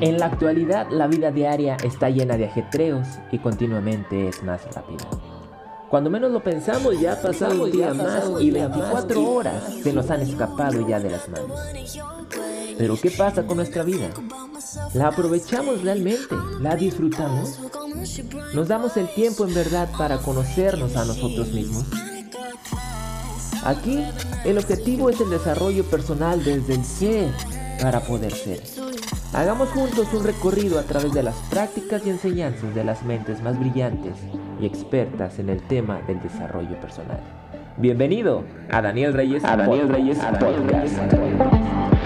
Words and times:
En 0.00 0.18
la 0.18 0.26
actualidad 0.26 0.88
la 0.90 1.06
vida 1.06 1.30
diaria 1.30 1.76
está 1.84 2.08
llena 2.08 2.38
de 2.38 2.46
ajetreos 2.46 3.06
y 3.30 3.38
continuamente 3.38 4.28
es 4.28 4.42
más 4.42 4.62
rápida. 4.74 5.04
Cuando 5.90 6.08
menos 6.08 6.30
lo 6.30 6.42
pensamos 6.42 6.98
ya 6.98 7.12
ha 7.12 7.20
pasado 7.20 7.64
un 7.64 7.70
día 7.70 7.92
más 7.92 8.30
y 8.40 8.50
24 8.50 9.30
horas 9.30 9.62
se 9.82 9.92
nos 9.92 10.10
han 10.10 10.22
escapado 10.22 10.86
ya 10.88 11.00
de 11.00 11.10
las 11.10 11.28
manos. 11.28 11.60
Pero 12.78 12.98
¿qué 12.98 13.10
pasa 13.10 13.44
con 13.44 13.58
nuestra 13.58 13.82
vida? 13.82 14.08
¿La 14.94 15.08
aprovechamos 15.08 15.82
realmente? 15.82 16.34
¿La 16.60 16.76
disfrutamos? 16.76 17.60
¿Nos 18.54 18.68
damos 18.68 18.96
el 18.96 19.08
tiempo 19.12 19.44
en 19.44 19.52
verdad 19.52 19.90
para 19.98 20.16
conocernos 20.18 20.96
a 20.96 21.04
nosotros 21.04 21.48
mismos? 21.48 21.84
Aquí 23.64 24.02
el 24.46 24.56
objetivo 24.56 25.10
es 25.10 25.20
el 25.20 25.28
desarrollo 25.28 25.84
personal 25.84 26.42
desde 26.42 26.74
el 26.74 26.84
ser 26.86 27.30
para 27.82 28.00
poder 28.00 28.32
ser. 28.32 28.89
Hagamos 29.32 29.68
juntos 29.68 30.12
un 30.12 30.24
recorrido 30.24 30.80
a 30.80 30.82
través 30.82 31.12
de 31.12 31.22
las 31.22 31.36
prácticas 31.50 32.04
y 32.04 32.10
enseñanzas 32.10 32.74
de 32.74 32.82
las 32.82 33.04
mentes 33.04 33.40
más 33.40 33.56
brillantes 33.60 34.16
y 34.60 34.66
expertas 34.66 35.38
en 35.38 35.50
el 35.50 35.62
tema 35.62 36.00
del 36.08 36.20
desarrollo 36.20 36.80
personal. 36.80 37.20
Bienvenido 37.76 38.42
a 38.72 38.82
Daniel 38.82 39.14
Reyes, 39.14 39.44
a 39.44 39.56
Daniel 39.56 39.88
Reyes, 39.88 40.18
a 40.18 40.32
Daniel 40.32 40.68
Reyes. 40.68 41.99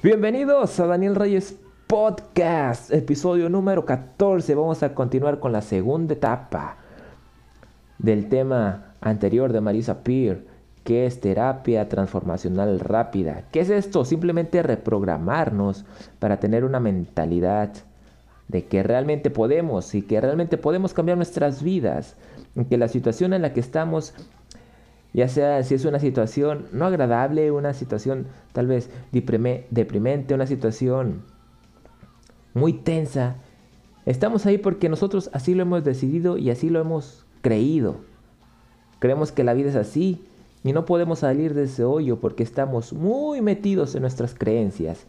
Bienvenidos 0.00 0.78
a 0.78 0.86
Daniel 0.86 1.16
Reyes 1.16 1.58
Podcast, 1.88 2.92
episodio 2.92 3.48
número 3.48 3.84
14. 3.84 4.54
Vamos 4.54 4.84
a 4.84 4.94
continuar 4.94 5.40
con 5.40 5.50
la 5.50 5.60
segunda 5.60 6.14
etapa 6.14 6.76
del 7.98 8.28
tema 8.28 8.94
anterior 9.00 9.52
de 9.52 9.60
Marisa 9.60 10.04
Peer, 10.04 10.46
que 10.84 11.04
es 11.04 11.20
terapia 11.20 11.88
transformacional 11.88 12.78
rápida. 12.78 13.46
¿Qué 13.50 13.58
es 13.58 13.70
esto? 13.70 14.04
Simplemente 14.04 14.62
reprogramarnos 14.62 15.84
para 16.20 16.38
tener 16.38 16.64
una 16.64 16.78
mentalidad 16.78 17.72
de 18.46 18.66
que 18.66 18.84
realmente 18.84 19.30
podemos 19.30 19.96
y 19.96 20.02
que 20.02 20.20
realmente 20.20 20.58
podemos 20.58 20.94
cambiar 20.94 21.18
nuestras 21.18 21.60
vidas, 21.64 22.14
que 22.70 22.78
la 22.78 22.86
situación 22.86 23.32
en 23.32 23.42
la 23.42 23.52
que 23.52 23.58
estamos 23.58 24.14
ya 25.12 25.28
sea 25.28 25.62
si 25.62 25.74
es 25.74 25.84
una 25.84 25.98
situación 25.98 26.66
no 26.72 26.86
agradable, 26.86 27.50
una 27.50 27.72
situación 27.74 28.26
tal 28.52 28.66
vez 28.66 28.90
deprimente, 29.10 30.34
una 30.34 30.46
situación 30.46 31.22
muy 32.54 32.72
tensa. 32.72 33.36
Estamos 34.06 34.46
ahí 34.46 34.58
porque 34.58 34.88
nosotros 34.88 35.30
así 35.32 35.54
lo 35.54 35.62
hemos 35.62 35.84
decidido 35.84 36.38
y 36.38 36.50
así 36.50 36.70
lo 36.70 36.80
hemos 36.80 37.24
creído. 37.40 37.96
Creemos 38.98 39.32
que 39.32 39.44
la 39.44 39.54
vida 39.54 39.70
es 39.70 39.76
así 39.76 40.24
y 40.64 40.72
no 40.72 40.84
podemos 40.84 41.20
salir 41.20 41.54
de 41.54 41.64
ese 41.64 41.84
hoyo 41.84 42.20
porque 42.20 42.42
estamos 42.42 42.92
muy 42.92 43.40
metidos 43.40 43.94
en 43.94 44.02
nuestras 44.02 44.34
creencias. 44.34 45.06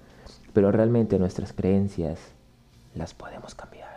Pero 0.54 0.72
realmente 0.72 1.20
nuestras 1.20 1.54
creencias 1.54 2.20
las 2.96 3.14
podemos 3.14 3.56
cambiar. 3.56 3.90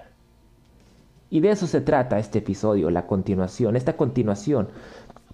Y 1.30 1.40
de 1.40 1.50
eso 1.50 1.66
se 1.66 1.80
trata 1.80 2.18
este 2.18 2.40
episodio, 2.40 2.90
la 2.90 3.06
continuación, 3.06 3.74
esta 3.74 3.96
continuación 3.96 4.68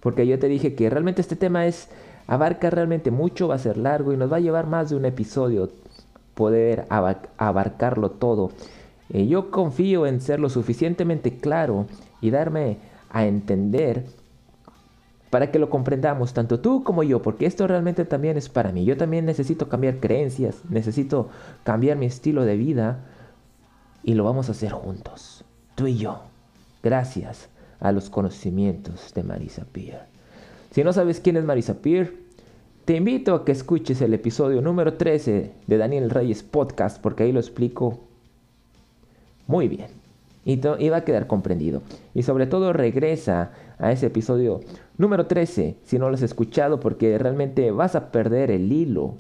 porque 0.00 0.26
yo 0.26 0.38
te 0.38 0.48
dije 0.48 0.74
que 0.74 0.90
realmente 0.90 1.20
este 1.20 1.36
tema 1.36 1.66
es 1.66 1.88
abarca 2.26 2.70
realmente 2.70 3.10
mucho, 3.10 3.48
va 3.48 3.56
a 3.56 3.58
ser 3.58 3.76
largo 3.76 4.12
y 4.12 4.16
nos 4.16 4.30
va 4.30 4.36
a 4.36 4.40
llevar 4.40 4.66
más 4.66 4.90
de 4.90 4.96
un 4.96 5.04
episodio 5.04 5.70
poder 6.34 6.86
abarcarlo 6.88 8.10
todo. 8.10 8.52
Eh, 9.10 9.26
yo 9.26 9.50
confío 9.50 10.06
en 10.06 10.20
ser 10.20 10.38
lo 10.38 10.50
suficientemente 10.50 11.38
claro 11.38 11.86
y 12.20 12.30
darme 12.30 12.76
a 13.10 13.26
entender 13.26 14.04
para 15.30 15.50
que 15.50 15.58
lo 15.58 15.68
comprendamos 15.68 16.32
tanto 16.32 16.60
tú 16.60 16.84
como 16.84 17.02
yo, 17.02 17.20
porque 17.20 17.46
esto 17.46 17.66
realmente 17.66 18.04
también 18.04 18.36
es 18.36 18.48
para 18.48 18.72
mí. 18.72 18.84
Yo 18.84 18.96
también 18.96 19.26
necesito 19.26 19.68
cambiar 19.68 19.96
creencias, 19.96 20.62
necesito 20.68 21.28
cambiar 21.64 21.96
mi 21.96 22.06
estilo 22.06 22.44
de 22.44 22.56
vida 22.56 23.04
y 24.02 24.14
lo 24.14 24.24
vamos 24.24 24.48
a 24.48 24.52
hacer 24.52 24.72
juntos, 24.72 25.44
tú 25.74 25.86
y 25.86 25.96
yo. 25.96 26.20
Gracias 26.82 27.48
a 27.80 27.92
los 27.92 28.10
conocimientos 28.10 29.12
de 29.14 29.22
Marisa 29.22 29.64
Peer. 29.70 30.00
Si 30.70 30.84
no 30.84 30.92
sabes 30.92 31.20
quién 31.20 31.36
es 31.36 31.44
Marisa 31.44 31.74
Peer, 31.74 32.14
te 32.84 32.96
invito 32.96 33.34
a 33.34 33.44
que 33.44 33.52
escuches 33.52 34.00
el 34.00 34.14
episodio 34.14 34.62
número 34.62 34.94
13 34.94 35.52
de 35.66 35.76
Daniel 35.76 36.10
Reyes 36.10 36.42
Podcast 36.42 37.00
porque 37.00 37.24
ahí 37.24 37.32
lo 37.32 37.40
explico 37.40 38.00
muy 39.46 39.68
bien 39.68 39.88
y, 40.44 40.56
va 40.56 40.96
a 40.96 41.04
quedar 41.04 41.26
comprendido. 41.26 41.82
Y 42.14 42.22
sobre 42.22 42.46
todo 42.46 42.72
regresa 42.72 43.50
a 43.78 43.92
ese 43.92 44.06
episodio 44.06 44.60
número 44.96 45.26
13 45.26 45.76
si 45.84 45.98
no 45.98 46.08
lo 46.08 46.14
has 46.14 46.22
escuchado 46.22 46.80
porque 46.80 47.18
realmente 47.18 47.70
vas 47.70 47.94
a 47.94 48.10
perder 48.10 48.50
el 48.50 48.72
hilo 48.72 49.14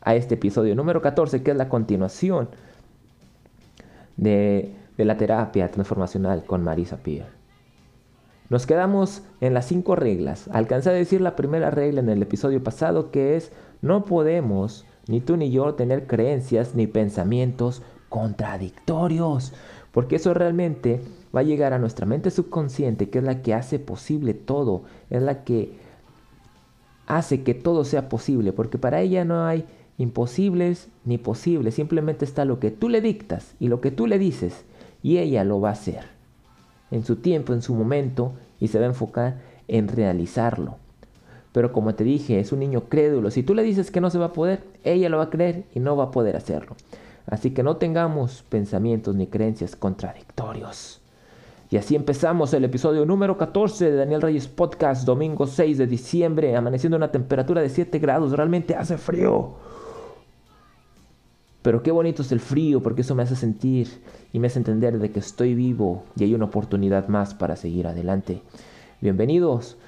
a 0.00 0.16
este 0.16 0.34
episodio 0.34 0.74
número 0.74 1.00
14 1.00 1.42
que 1.42 1.52
es 1.52 1.56
la 1.56 1.68
continuación 1.68 2.48
de, 4.16 4.72
de 4.96 5.04
la 5.04 5.16
terapia 5.16 5.70
transformacional 5.70 6.44
con 6.44 6.64
Marisa 6.64 6.96
Peer. 6.96 7.43
Nos 8.50 8.66
quedamos 8.66 9.22
en 9.40 9.54
las 9.54 9.66
cinco 9.66 9.96
reglas. 9.96 10.48
Alcancé 10.52 10.90
a 10.90 10.92
decir 10.92 11.22
la 11.22 11.34
primera 11.34 11.70
regla 11.70 12.00
en 12.00 12.10
el 12.10 12.22
episodio 12.22 12.62
pasado 12.62 13.10
que 13.10 13.36
es 13.36 13.52
no 13.80 14.04
podemos, 14.04 14.84
ni 15.08 15.20
tú 15.20 15.38
ni 15.38 15.50
yo, 15.50 15.74
tener 15.74 16.06
creencias 16.06 16.74
ni 16.74 16.86
pensamientos 16.86 17.82
contradictorios. 18.10 19.54
Porque 19.92 20.16
eso 20.16 20.34
realmente 20.34 21.00
va 21.34 21.40
a 21.40 21.44
llegar 21.44 21.72
a 21.72 21.78
nuestra 21.78 22.04
mente 22.04 22.30
subconsciente, 22.30 23.08
que 23.08 23.18
es 23.18 23.24
la 23.24 23.40
que 23.40 23.54
hace 23.54 23.78
posible 23.78 24.34
todo, 24.34 24.82
es 25.08 25.22
la 25.22 25.42
que 25.44 25.78
hace 27.06 27.44
que 27.44 27.54
todo 27.54 27.84
sea 27.84 28.08
posible, 28.08 28.52
porque 28.52 28.78
para 28.78 29.00
ella 29.00 29.24
no 29.24 29.44
hay 29.44 29.64
imposibles 29.98 30.88
ni 31.04 31.18
posibles, 31.18 31.74
simplemente 31.74 32.24
está 32.24 32.44
lo 32.44 32.60
que 32.60 32.70
tú 32.70 32.88
le 32.88 33.00
dictas 33.00 33.54
y 33.60 33.68
lo 33.68 33.80
que 33.80 33.90
tú 33.90 34.06
le 34.06 34.18
dices, 34.18 34.64
y 35.02 35.18
ella 35.18 35.44
lo 35.44 35.60
va 35.60 35.68
a 35.68 35.72
hacer 35.72 36.13
en 36.94 37.04
su 37.04 37.16
tiempo, 37.16 37.52
en 37.52 37.62
su 37.62 37.74
momento, 37.74 38.32
y 38.60 38.68
se 38.68 38.78
va 38.78 38.84
a 38.84 38.88
enfocar 38.88 39.40
en 39.68 39.88
realizarlo. 39.88 40.76
Pero 41.52 41.72
como 41.72 41.94
te 41.94 42.04
dije, 42.04 42.40
es 42.40 42.52
un 42.52 42.60
niño 42.60 42.88
crédulo. 42.88 43.30
Si 43.30 43.42
tú 43.42 43.54
le 43.54 43.62
dices 43.62 43.90
que 43.90 44.00
no 44.00 44.10
se 44.10 44.18
va 44.18 44.26
a 44.26 44.32
poder, 44.32 44.64
ella 44.82 45.08
lo 45.08 45.18
va 45.18 45.24
a 45.24 45.30
creer 45.30 45.64
y 45.74 45.80
no 45.80 45.96
va 45.96 46.04
a 46.04 46.10
poder 46.10 46.36
hacerlo. 46.36 46.76
Así 47.26 47.50
que 47.50 47.62
no 47.62 47.76
tengamos 47.76 48.42
pensamientos 48.48 49.14
ni 49.14 49.26
creencias 49.26 49.76
contradictorios. 49.76 51.00
Y 51.70 51.76
así 51.76 51.96
empezamos 51.96 52.52
el 52.54 52.64
episodio 52.64 53.04
número 53.06 53.36
14 53.38 53.90
de 53.90 53.96
Daniel 53.96 54.22
Reyes 54.22 54.46
Podcast, 54.46 55.04
domingo 55.04 55.46
6 55.46 55.78
de 55.78 55.86
diciembre, 55.86 56.54
amaneciendo 56.54 56.96
una 56.96 57.10
temperatura 57.10 57.62
de 57.62 57.70
7 57.70 57.98
grados. 57.98 58.32
Realmente 58.32 58.76
hace 58.76 58.98
frío. 58.98 59.54
Pero 61.64 61.82
qué 61.82 61.90
bonito 61.90 62.20
es 62.20 62.30
el 62.30 62.40
frío 62.40 62.82
porque 62.82 63.00
eso 63.00 63.14
me 63.14 63.22
hace 63.22 63.36
sentir 63.36 63.88
y 64.34 64.38
me 64.38 64.48
hace 64.48 64.58
entender 64.58 64.98
de 64.98 65.10
que 65.10 65.20
estoy 65.20 65.54
vivo 65.54 66.04
y 66.14 66.24
hay 66.24 66.34
una 66.34 66.44
oportunidad 66.44 67.08
más 67.08 67.32
para 67.32 67.56
seguir 67.56 67.86
adelante. 67.86 68.42
Bienvenidos. 69.00 69.78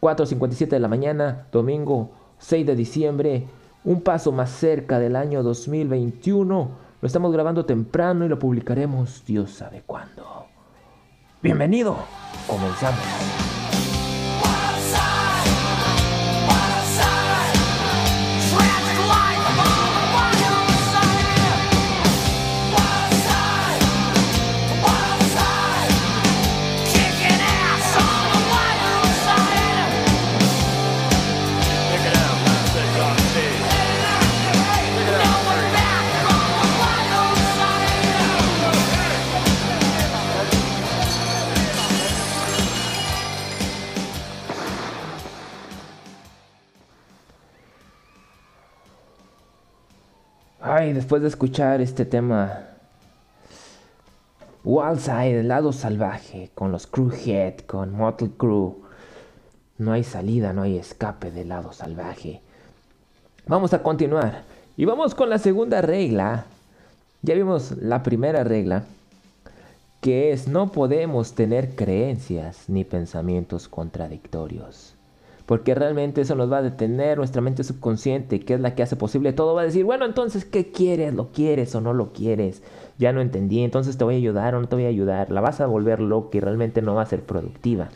4.57 0.00 0.68
de 0.68 0.80
la 0.80 0.88
mañana, 0.88 1.48
domingo 1.52 2.12
6 2.38 2.66
de 2.66 2.76
diciembre, 2.76 3.46
un 3.84 4.00
paso 4.00 4.32
más 4.32 4.48
cerca 4.52 4.98
del 4.98 5.14
año 5.14 5.42
2021. 5.42 6.70
Lo 7.02 7.06
estamos 7.06 7.30
grabando 7.30 7.66
temprano 7.66 8.24
y 8.24 8.30
lo 8.30 8.38
publicaremos 8.38 9.22
Dios 9.26 9.50
sabe 9.50 9.82
cuándo. 9.84 10.46
Bienvenido. 11.42 11.94
Comenzamos. 12.46 13.41
Después 50.90 51.22
de 51.22 51.28
escuchar 51.28 51.80
este 51.80 52.04
tema. 52.04 52.66
Wildside, 54.64 55.40
el 55.40 55.48
lado 55.48 55.72
salvaje, 55.72 56.50
con 56.56 56.72
los 56.72 56.88
Crewhead, 56.88 57.60
con 57.66 57.92
Motley 57.92 58.32
Crew. 58.36 58.82
No 59.78 59.92
hay 59.92 60.02
salida, 60.02 60.52
no 60.52 60.62
hay 60.62 60.76
escape 60.76 61.30
del 61.30 61.50
lado 61.50 61.72
salvaje. 61.72 62.40
Vamos 63.46 63.72
a 63.74 63.82
continuar. 63.82 64.42
Y 64.76 64.84
vamos 64.84 65.14
con 65.14 65.30
la 65.30 65.38
segunda 65.38 65.82
regla. 65.82 66.46
Ya 67.22 67.34
vimos 67.34 67.76
la 67.80 68.02
primera 68.02 68.42
regla, 68.42 68.82
que 70.00 70.32
es 70.32 70.48
no 70.48 70.72
podemos 70.72 71.34
tener 71.34 71.76
creencias 71.76 72.68
ni 72.68 72.82
pensamientos 72.82 73.68
contradictorios 73.68 74.91
porque 75.52 75.74
realmente 75.74 76.22
eso 76.22 76.34
nos 76.34 76.50
va 76.50 76.56
a 76.56 76.62
detener 76.62 77.18
nuestra 77.18 77.42
mente 77.42 77.62
subconsciente, 77.62 78.40
que 78.40 78.54
es 78.54 78.60
la 78.60 78.74
que 78.74 78.82
hace 78.82 78.96
posible 78.96 79.34
todo, 79.34 79.54
va 79.54 79.60
a 79.60 79.64
decir, 79.64 79.84
bueno, 79.84 80.06
entonces, 80.06 80.46
¿qué 80.46 80.72
quieres? 80.72 81.12
¿Lo 81.12 81.30
quieres 81.30 81.74
o 81.74 81.82
no 81.82 81.92
lo 81.92 82.14
quieres? 82.14 82.62
Ya 82.96 83.12
no 83.12 83.20
entendí, 83.20 83.62
entonces 83.62 83.98
te 83.98 84.04
voy 84.04 84.14
a 84.14 84.16
ayudar 84.16 84.54
o 84.54 84.62
no 84.62 84.66
te 84.66 84.76
voy 84.76 84.86
a 84.86 84.88
ayudar. 84.88 85.30
La 85.30 85.42
vas 85.42 85.60
a 85.60 85.66
volver 85.66 86.00
loca 86.00 86.38
y 86.38 86.40
realmente 86.40 86.80
no 86.80 86.94
va 86.94 87.02
a 87.02 87.04
ser 87.04 87.24
productiva. 87.24 87.90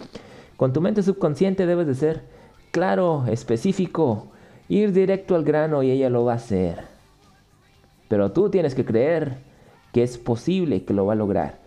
Con 0.58 0.74
tu 0.74 0.82
mente 0.82 1.02
subconsciente 1.02 1.64
debes 1.64 1.86
de 1.86 1.94
ser 1.94 2.24
claro, 2.72 3.24
específico, 3.26 4.26
ir 4.68 4.92
directo 4.92 5.34
al 5.34 5.42
grano 5.42 5.82
y 5.82 5.90
ella 5.90 6.10
lo 6.10 6.26
va 6.26 6.34
a 6.34 6.36
hacer. 6.36 6.82
Pero 8.08 8.32
tú 8.32 8.50
tienes 8.50 8.74
que 8.74 8.84
creer 8.84 9.38
que 9.94 10.02
es 10.02 10.18
posible 10.18 10.84
que 10.84 10.92
lo 10.92 11.06
va 11.06 11.14
a 11.14 11.16
lograr. 11.16 11.58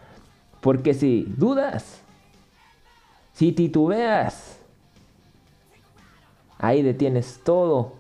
Porque 0.62 0.94
si 0.94 1.26
dudas, 1.36 2.04
si 3.34 3.54
titubeas, 3.54 4.59
Ahí 6.60 6.84
detienes 6.84 7.40
todo. 7.44 7.94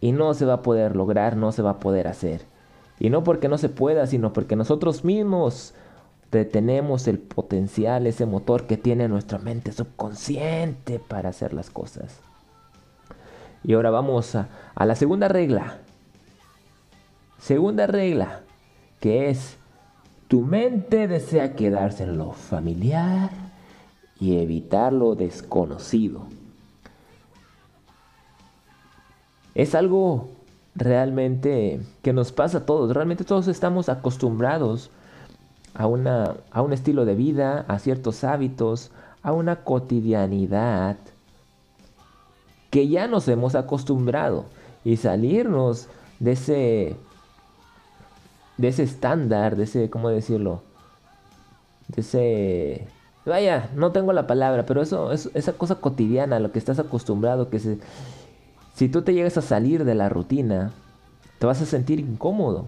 Y 0.00 0.12
no 0.12 0.34
se 0.34 0.44
va 0.44 0.54
a 0.54 0.62
poder 0.62 0.94
lograr, 0.94 1.36
no 1.36 1.52
se 1.52 1.62
va 1.62 1.70
a 1.70 1.80
poder 1.80 2.06
hacer. 2.06 2.42
Y 2.98 3.08
no 3.08 3.24
porque 3.24 3.48
no 3.48 3.56
se 3.56 3.68
pueda, 3.68 4.06
sino 4.06 4.32
porque 4.32 4.56
nosotros 4.56 5.04
mismos 5.04 5.72
detenemos 6.30 7.08
el 7.08 7.18
potencial, 7.18 8.06
ese 8.06 8.26
motor 8.26 8.66
que 8.66 8.76
tiene 8.76 9.08
nuestra 9.08 9.38
mente 9.38 9.72
subconsciente 9.72 10.98
para 10.98 11.30
hacer 11.30 11.54
las 11.54 11.70
cosas. 11.70 12.20
Y 13.62 13.74
ahora 13.74 13.90
vamos 13.90 14.34
a, 14.34 14.48
la 14.76 14.94
segunda 14.94 15.28
regla. 15.28 15.78
Segunda 17.38 17.86
regla, 17.86 18.40
que 19.00 19.30
es, 19.30 19.56
tu 20.28 20.42
mente 20.42 21.06
desea 21.06 21.54
quedarse 21.54 22.04
en 22.04 22.18
lo 22.18 22.32
familiar 22.32 23.30
y 24.18 24.38
evitar 24.38 24.92
lo 24.92 25.14
desconocido. 25.14 26.26
Es 29.56 29.74
algo 29.74 30.28
realmente 30.74 31.80
que 32.02 32.12
nos 32.12 32.30
pasa 32.30 32.58
a 32.58 32.66
todos. 32.66 32.94
Realmente 32.94 33.24
todos 33.24 33.48
estamos 33.48 33.88
acostumbrados 33.88 34.90
a, 35.74 35.86
una, 35.86 36.34
a 36.50 36.60
un 36.60 36.74
estilo 36.74 37.06
de 37.06 37.14
vida, 37.14 37.64
a 37.66 37.78
ciertos 37.78 38.22
hábitos, 38.22 38.90
a 39.22 39.32
una 39.32 39.64
cotidianidad 39.64 40.98
que 42.70 42.88
ya 42.88 43.08
nos 43.08 43.26
hemos 43.28 43.54
acostumbrado. 43.54 44.44
Y 44.84 44.98
salirnos 44.98 45.88
de 46.20 46.32
ese, 46.32 46.96
de 48.58 48.68
ese 48.68 48.82
estándar, 48.82 49.56
de 49.56 49.64
ese, 49.64 49.88
¿cómo 49.88 50.10
decirlo? 50.10 50.62
De 51.88 52.02
ese... 52.02 52.88
Vaya, 53.24 53.70
no 53.74 53.90
tengo 53.90 54.12
la 54.12 54.26
palabra, 54.26 54.66
pero 54.66 54.82
eso, 54.82 55.10
es 55.12 55.30
esa 55.32 55.54
cosa 55.54 55.76
cotidiana, 55.76 56.36
a 56.36 56.40
lo 56.40 56.52
que 56.52 56.58
estás 56.60 56.78
acostumbrado, 56.78 57.48
que 57.48 57.58
se, 57.58 57.78
si 58.76 58.90
tú 58.90 59.00
te 59.00 59.14
llegas 59.14 59.38
a 59.38 59.42
salir 59.42 59.86
de 59.86 59.94
la 59.94 60.10
rutina, 60.10 60.70
te 61.38 61.46
vas 61.46 61.62
a 61.62 61.66
sentir 61.66 61.98
incómodo. 61.98 62.66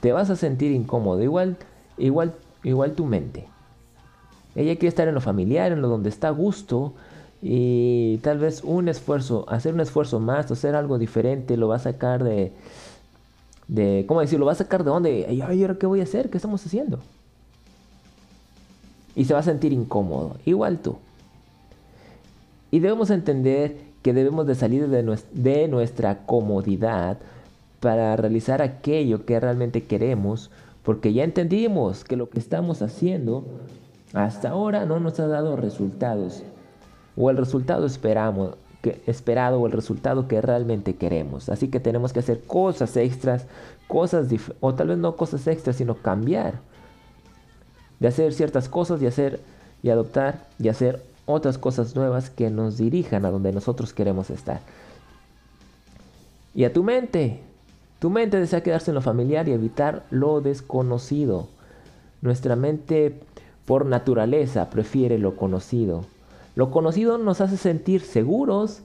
Te 0.00 0.12
vas 0.12 0.28
a 0.28 0.36
sentir 0.36 0.70
incómodo, 0.72 1.22
igual, 1.22 1.56
igual, 1.96 2.34
igual 2.62 2.92
tu 2.92 3.06
mente. 3.06 3.48
Ella 4.54 4.74
quiere 4.74 4.88
estar 4.88 5.08
en 5.08 5.14
lo 5.14 5.22
familiar, 5.22 5.72
en 5.72 5.80
lo 5.80 5.88
donde 5.88 6.10
está 6.10 6.28
a 6.28 6.32
gusto 6.32 6.92
y 7.40 8.18
tal 8.18 8.38
vez 8.38 8.62
un 8.62 8.86
esfuerzo, 8.86 9.46
hacer 9.48 9.72
un 9.72 9.80
esfuerzo 9.80 10.20
más, 10.20 10.50
hacer 10.50 10.74
algo 10.74 10.98
diferente, 10.98 11.56
lo 11.56 11.68
va 11.68 11.76
a 11.76 11.78
sacar 11.78 12.22
de, 12.22 12.52
de 13.66 14.04
¿cómo 14.06 14.20
decirlo? 14.20 14.40
Lo 14.40 14.46
va 14.46 14.52
a 14.52 14.56
sacar 14.56 14.84
de 14.84 14.90
dónde, 14.90 15.26
ay, 15.26 15.40
¿ahora 15.40 15.78
qué 15.78 15.86
voy 15.86 16.00
a 16.00 16.04
hacer? 16.04 16.28
¿Qué 16.28 16.36
estamos 16.36 16.66
haciendo? 16.66 16.98
Y 19.14 19.24
se 19.24 19.32
va 19.32 19.40
a 19.40 19.42
sentir 19.42 19.72
incómodo, 19.72 20.36
igual 20.44 20.80
tú. 20.80 20.98
Y 22.76 22.80
debemos 22.80 23.08
entender 23.08 23.78
que 24.02 24.12
debemos 24.12 24.46
de 24.46 24.54
salir 24.54 24.86
de, 24.88 25.68
nuestra 25.68 26.26
comodidad 26.26 27.16
para 27.80 28.14
realizar 28.16 28.60
aquello 28.60 29.24
que 29.24 29.40
realmente 29.40 29.84
queremos, 29.84 30.50
porque 30.82 31.14
ya 31.14 31.24
entendimos 31.24 32.04
que 32.04 32.16
lo 32.16 32.28
que 32.28 32.38
estamos 32.38 32.82
haciendo 32.82 33.46
hasta 34.12 34.50
ahora 34.50 34.84
no 34.84 35.00
nos 35.00 35.18
ha 35.20 35.26
dado 35.26 35.56
resultados, 35.56 36.42
o 37.16 37.30
el 37.30 37.38
resultado 37.38 37.86
esperamos, 37.86 38.56
que, 38.82 39.00
esperado 39.06 39.58
o 39.58 39.66
el 39.66 39.72
resultado 39.72 40.28
que 40.28 40.42
realmente 40.42 40.96
queremos. 40.96 41.48
Así 41.48 41.68
que 41.68 41.80
tenemos 41.80 42.12
que 42.12 42.18
hacer 42.18 42.42
cosas 42.42 42.94
extras, 42.98 43.46
cosas 43.88 44.28
o 44.60 44.74
tal 44.74 44.88
vez 44.88 44.98
no 44.98 45.16
cosas 45.16 45.46
extras, 45.46 45.76
sino 45.76 45.94
cambiar. 45.94 46.60
De 48.00 48.08
hacer 48.08 48.34
ciertas 48.34 48.68
cosas 48.68 49.00
y 49.00 49.06
hacer 49.06 49.40
y 49.82 49.88
adoptar 49.88 50.44
y 50.58 50.68
hacer 50.68 51.15
otras 51.26 51.58
cosas 51.58 51.94
nuevas 51.94 52.30
que 52.30 52.50
nos 52.50 52.78
dirijan 52.78 53.24
a 53.24 53.30
donde 53.30 53.52
nosotros 53.52 53.92
queremos 53.92 54.30
estar. 54.30 54.60
Y 56.54 56.64
a 56.64 56.72
tu 56.72 56.82
mente, 56.82 57.40
tu 57.98 58.08
mente 58.08 58.40
desea 58.40 58.62
quedarse 58.62 58.90
en 58.90 58.94
lo 58.94 59.02
familiar 59.02 59.48
y 59.48 59.52
evitar 59.52 60.04
lo 60.10 60.40
desconocido. 60.40 61.48
Nuestra 62.22 62.56
mente 62.56 63.20
por 63.66 63.84
naturaleza 63.84 64.70
prefiere 64.70 65.18
lo 65.18 65.36
conocido. 65.36 66.04
Lo 66.54 66.70
conocido 66.70 67.18
nos 67.18 67.42
hace 67.42 67.58
sentir 67.58 68.00
seguros. 68.00 68.80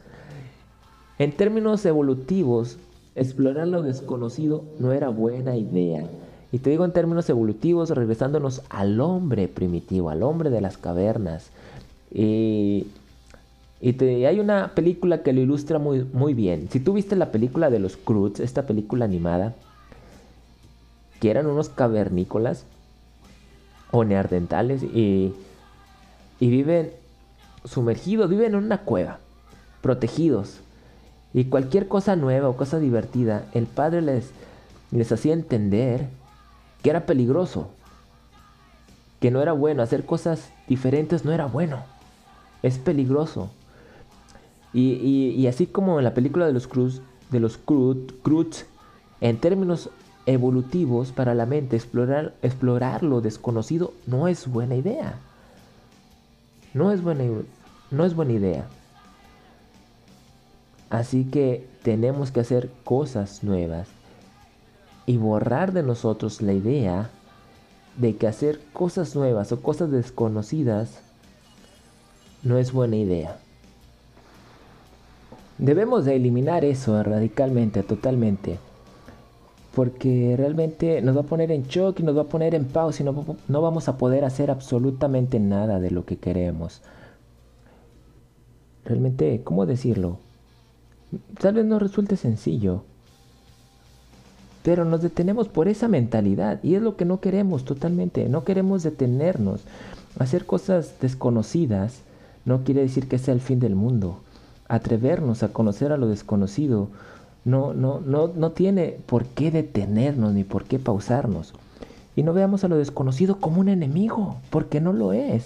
En 1.19 1.31
términos 1.31 1.85
evolutivos, 1.85 2.77
explorar 3.15 3.67
lo 3.67 3.83
desconocido 3.83 4.63
no 4.79 4.91
era 4.91 5.09
buena 5.09 5.55
idea. 5.55 6.09
Y 6.51 6.59
te 6.59 6.69
digo 6.69 6.83
en 6.83 6.91
términos 6.91 7.29
evolutivos, 7.29 7.91
regresándonos 7.91 8.63
al 8.69 8.99
hombre 8.99 9.47
primitivo, 9.47 10.09
al 10.09 10.23
hombre 10.23 10.49
de 10.49 10.59
las 10.59 10.77
cavernas, 10.77 11.51
y, 12.13 12.87
hay 13.81 14.39
una 14.39 14.75
película 14.75 15.23
que 15.23 15.33
lo 15.33 15.41
ilustra 15.41 15.79
muy, 15.79 16.33
bien. 16.33 16.69
Si 16.69 16.79
tú 16.79 16.93
viste 16.93 17.15
la 17.15 17.31
película 17.31 17.69
de 17.69 17.79
los 17.79 17.97
Croods, 17.97 18.39
esta 18.39 18.63
película 18.63 19.05
animada, 19.05 19.55
que 21.19 21.31
eran 21.31 21.47
unos 21.47 21.69
cavernícolas 21.69 22.65
o 23.91 24.03
neardentales 24.03 24.83
y, 24.83 25.33
y 26.39 26.49
viven 26.49 26.91
sumergidos, 27.65 28.29
viven 28.29 28.53
en 28.53 28.63
una 28.63 28.79
cueva, 28.79 29.19
protegidos. 29.81 30.59
Y 31.33 31.45
cualquier 31.45 31.87
cosa 31.87 32.15
nueva 32.15 32.49
o 32.49 32.57
cosa 32.57 32.77
divertida, 32.79 33.45
el 33.53 33.65
padre 33.65 34.01
les, 34.01 34.31
les 34.91 35.11
hacía 35.11 35.33
entender 35.33 36.07
que 36.83 36.89
era 36.89 37.05
peligroso, 37.05 37.69
que 39.19 39.31
no 39.31 39.41
era 39.41 39.53
bueno, 39.53 39.81
hacer 39.81 40.05
cosas 40.05 40.51
diferentes 40.67 41.25
no 41.25 41.31
era 41.31 41.45
bueno 41.45 41.90
es 42.63 42.77
peligroso. 42.77 43.49
Y, 44.73 45.45
así 45.47 45.67
como 45.67 45.99
en 45.99 46.05
la 46.05 46.13
película 46.13 46.45
de 46.45 46.53
los 46.53 46.67
Cruz, 46.67 47.01
de 47.29 47.39
los 47.39 47.59
en 49.19 49.37
términos 49.37 49.89
evolutivos 50.25 51.11
para 51.11 51.35
la 51.35 51.45
mente, 51.45 51.75
explorar, 51.75 52.33
explorar 52.41 53.03
lo 53.03 53.21
desconocido 53.21 53.93
no 54.07 54.27
es 54.27 54.47
buena 54.47 54.75
idea. 54.75 55.19
No 56.73 56.91
es 56.91 57.01
buena, 57.01 57.25
no 57.89 58.05
es 58.05 58.15
buena 58.15 58.33
idea. 58.33 58.67
Así 60.89 61.25
que 61.25 61.67
tenemos 61.83 62.31
que 62.31 62.41
hacer 62.41 62.69
cosas 62.83 63.43
nuevas 63.43 63.87
y 65.05 65.17
borrar 65.17 65.73
de 65.73 65.83
nosotros 65.83 66.41
la 66.41 66.53
idea 66.53 67.09
de 67.97 68.15
que 68.15 68.27
hacer 68.27 68.61
cosas 68.73 69.15
nuevas 69.15 69.51
o 69.51 69.61
cosas 69.61 69.91
desconocidas 69.91 71.01
no 72.43 72.57
es 72.57 72.71
buena 72.71 72.95
idea. 72.95 73.37
Debemos 75.57 76.05
de 76.05 76.15
eliminar 76.15 76.65
eso 76.65 77.01
radicalmente, 77.03 77.83
totalmente. 77.83 78.57
Porque 79.75 80.33
realmente 80.35 81.01
nos 81.01 81.15
va 81.15 81.21
a 81.21 81.25
poner 81.25 81.51
en 81.51 81.63
shock 81.63 81.99
y 81.99 82.03
nos 82.03 82.17
va 82.17 82.23
a 82.23 82.29
poner 82.29 82.55
en 82.55 82.65
pausa 82.65 83.03
y 83.03 83.05
no, 83.05 83.37
no 83.47 83.61
vamos 83.61 83.87
a 83.87 83.97
poder 83.97 84.25
hacer 84.25 84.49
absolutamente 84.49 85.39
nada 85.39 85.79
de 85.79 85.91
lo 85.91 86.03
que 86.03 86.17
queremos. 86.17 86.81
Realmente, 88.83 89.41
¿cómo 89.43 89.65
decirlo? 89.67 90.17
Tal 91.39 91.53
vez 91.53 91.65
no 91.65 91.77
resulte 91.77 92.17
sencillo. 92.17 92.83
Pero 94.63 94.83
nos 94.83 95.01
detenemos 95.01 95.47
por 95.47 95.67
esa 95.67 95.87
mentalidad 95.87 96.59
y 96.63 96.75
es 96.75 96.81
lo 96.81 96.95
que 96.95 97.05
no 97.05 97.19
queremos 97.19 97.65
totalmente. 97.65 98.27
No 98.29 98.43
queremos 98.43 98.83
detenernos, 98.83 99.61
hacer 100.17 100.45
cosas 100.45 100.95
desconocidas 100.99 102.01
no 102.45 102.63
quiere 102.63 102.81
decir 102.81 103.07
que 103.07 103.17
sea 103.17 103.33
el 103.33 103.41
fin 103.41 103.59
del 103.59 103.75
mundo. 103.75 104.21
atrevernos 104.67 105.43
a 105.43 105.49
conocer 105.49 105.91
a 105.91 105.97
lo 105.97 106.07
desconocido 106.07 106.87
no, 107.43 107.73
no, 107.73 107.99
no, 107.99 108.27
no 108.27 108.51
tiene 108.51 108.97
por 109.05 109.25
qué 109.25 109.51
detenernos 109.51 110.33
ni 110.33 110.43
por 110.43 110.63
qué 110.65 110.79
pausarnos. 110.79 111.53
Y 112.15 112.23
no 112.23 112.33
veamos 112.33 112.63
a 112.63 112.67
lo 112.67 112.77
desconocido 112.77 113.37
como 113.37 113.61
un 113.61 113.69
enemigo, 113.69 114.37
porque 114.49 114.81
no 114.81 114.93
lo 114.93 115.13
es. 115.13 115.45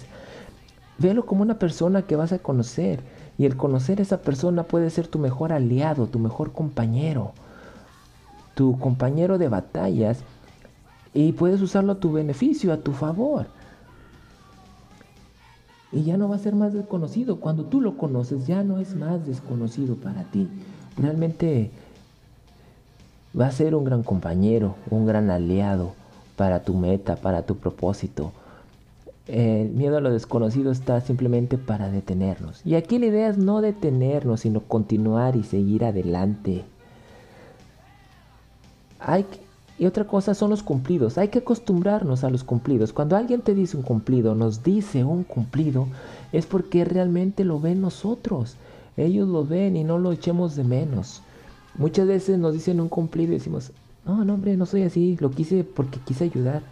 Véalo 0.98 1.24
como 1.24 1.42
una 1.42 1.58
persona 1.58 2.02
que 2.02 2.16
vas 2.16 2.32
a 2.32 2.38
conocer. 2.38 3.00
Y 3.38 3.46
el 3.46 3.56
conocer 3.56 3.98
a 3.98 4.02
esa 4.02 4.22
persona 4.22 4.64
puede 4.64 4.90
ser 4.90 5.08
tu 5.08 5.18
mejor 5.18 5.52
aliado, 5.52 6.06
tu 6.06 6.18
mejor 6.18 6.52
compañero, 6.52 7.32
tu 8.54 8.78
compañero 8.78 9.38
de 9.38 9.48
batallas. 9.48 10.18
Y 11.14 11.32
puedes 11.32 11.62
usarlo 11.62 11.92
a 11.92 12.00
tu 12.00 12.12
beneficio, 12.12 12.72
a 12.72 12.78
tu 12.78 12.92
favor. 12.92 13.46
Y 15.96 16.04
ya 16.04 16.18
no 16.18 16.28
va 16.28 16.36
a 16.36 16.40
ser 16.40 16.54
más 16.54 16.74
desconocido. 16.74 17.40
Cuando 17.40 17.64
tú 17.64 17.80
lo 17.80 17.96
conoces, 17.96 18.46
ya 18.46 18.62
no 18.62 18.78
es 18.78 18.94
más 18.94 19.26
desconocido 19.26 19.94
para 19.94 20.24
ti. 20.24 20.46
Realmente 20.98 21.70
va 23.38 23.46
a 23.46 23.50
ser 23.50 23.74
un 23.74 23.84
gran 23.84 24.02
compañero, 24.02 24.74
un 24.90 25.06
gran 25.06 25.30
aliado 25.30 25.94
para 26.36 26.62
tu 26.64 26.74
meta, 26.74 27.16
para 27.16 27.46
tu 27.46 27.56
propósito. 27.56 28.32
El 29.26 29.70
miedo 29.70 29.96
a 29.96 30.02
lo 30.02 30.12
desconocido 30.12 30.70
está 30.70 31.00
simplemente 31.00 31.56
para 31.56 31.88
detenernos. 31.88 32.60
Y 32.66 32.74
aquí 32.74 32.98
la 32.98 33.06
idea 33.06 33.28
es 33.28 33.38
no 33.38 33.62
detenernos, 33.62 34.40
sino 34.40 34.60
continuar 34.60 35.34
y 35.34 35.44
seguir 35.44 35.82
adelante. 35.82 36.64
Hay 39.00 39.24
y 39.78 39.86
otra 39.86 40.04
cosa 40.04 40.34
son 40.34 40.50
los 40.50 40.62
cumplidos. 40.62 41.18
Hay 41.18 41.28
que 41.28 41.40
acostumbrarnos 41.40 42.24
a 42.24 42.30
los 42.30 42.44
cumplidos. 42.44 42.92
Cuando 42.92 43.16
alguien 43.16 43.42
te 43.42 43.54
dice 43.54 43.76
un 43.76 43.82
cumplido, 43.82 44.34
nos 44.34 44.62
dice 44.62 45.04
un 45.04 45.22
cumplido, 45.24 45.86
es 46.32 46.46
porque 46.46 46.84
realmente 46.84 47.44
lo 47.44 47.60
ven 47.60 47.82
nosotros. 47.82 48.56
Ellos 48.96 49.28
lo 49.28 49.44
ven 49.44 49.76
y 49.76 49.84
no 49.84 49.98
lo 49.98 50.12
echemos 50.12 50.56
de 50.56 50.64
menos. 50.64 51.20
Muchas 51.76 52.06
veces 52.06 52.38
nos 52.38 52.54
dicen 52.54 52.80
un 52.80 52.88
cumplido 52.88 53.32
y 53.32 53.38
decimos, 53.38 53.72
no, 54.06 54.24
no, 54.24 54.34
hombre, 54.34 54.56
no 54.56 54.64
soy 54.64 54.82
así, 54.82 55.18
lo 55.20 55.30
quise 55.30 55.62
porque 55.62 55.98
quise 56.00 56.24
ayudar. 56.24 56.62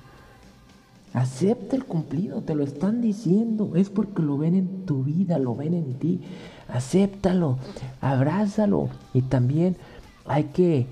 Acepta 1.13 1.77
el 1.77 1.85
cumplido, 1.85 2.41
te 2.41 2.55
lo 2.55 2.65
están 2.65 3.03
diciendo, 3.03 3.73
es 3.77 3.91
porque 3.91 4.23
lo 4.23 4.39
ven 4.39 4.55
en 4.55 4.87
tu 4.87 5.05
vida, 5.05 5.39
lo 5.39 5.55
ven 5.55 5.75
en 5.75 5.95
ti. 5.95 6.21
Acéptalo, 6.69 7.59
abrázalo 8.01 8.89
y 9.13 9.23
también 9.23 9.77
hay 10.25 10.45
que 10.45 10.87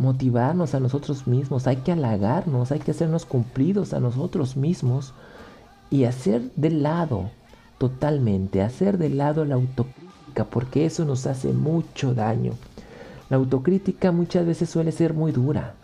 motivarnos 0.00 0.74
a 0.74 0.80
nosotros 0.80 1.26
mismos, 1.26 1.66
hay 1.66 1.76
que 1.76 1.92
halagarnos, 1.92 2.72
hay 2.72 2.80
que 2.80 2.92
hacernos 2.92 3.26
cumplidos 3.26 3.92
a 3.92 4.00
nosotros 4.00 4.56
mismos 4.56 5.12
y 5.90 6.04
hacer 6.04 6.50
de 6.56 6.70
lado 6.70 7.30
totalmente, 7.76 8.62
hacer 8.62 8.96
de 8.96 9.10
lado 9.10 9.44
la 9.44 9.56
autocrítica, 9.56 10.46
porque 10.50 10.86
eso 10.86 11.04
nos 11.04 11.26
hace 11.26 11.52
mucho 11.52 12.14
daño. 12.14 12.54
La 13.28 13.36
autocrítica 13.36 14.10
muchas 14.10 14.46
veces 14.46 14.70
suele 14.70 14.90
ser 14.90 15.12
muy 15.12 15.32
dura, 15.32 15.74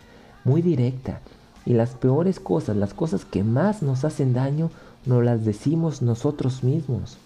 muy 0.43 0.63
directa. 0.63 1.21
Y 1.63 1.73
las 1.73 1.91
peores 1.91 2.39
cosas, 2.39 2.75
las 2.75 2.95
cosas 2.95 3.23
que 3.23 3.43
más 3.43 3.83
nos 3.83 4.03
hacen 4.03 4.33
daño, 4.33 4.71
nos 5.05 5.23
las 5.23 5.45
decimos 5.45 6.01
nosotros 6.01 6.63
mismos. 6.63 7.19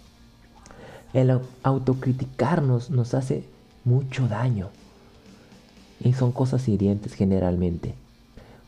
El 1.13 1.39
autocriticarnos 1.63 2.89
nos 2.89 3.13
hace 3.13 3.45
mucho 3.86 4.27
daño. 4.27 4.67
Y 6.03 6.13
son 6.13 6.31
cosas 6.31 6.67
hirientes 6.67 7.13
generalmente. 7.13 7.93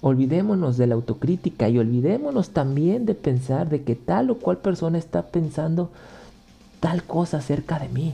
Olvidémonos 0.01 0.77
de 0.77 0.87
la 0.87 0.95
autocrítica 0.95 1.69
y 1.69 1.79
olvidémonos 1.79 2.49
también 2.49 3.05
de 3.05 3.15
pensar 3.15 3.69
de 3.69 3.83
que 3.83 3.95
tal 3.95 4.29
o 4.29 4.37
cual 4.37 4.57
persona 4.57 4.97
está 4.97 5.27
pensando 5.27 5.91
tal 6.79 7.03
cosa 7.03 7.37
acerca 7.37 7.79
de 7.79 7.87
mí. 7.87 8.13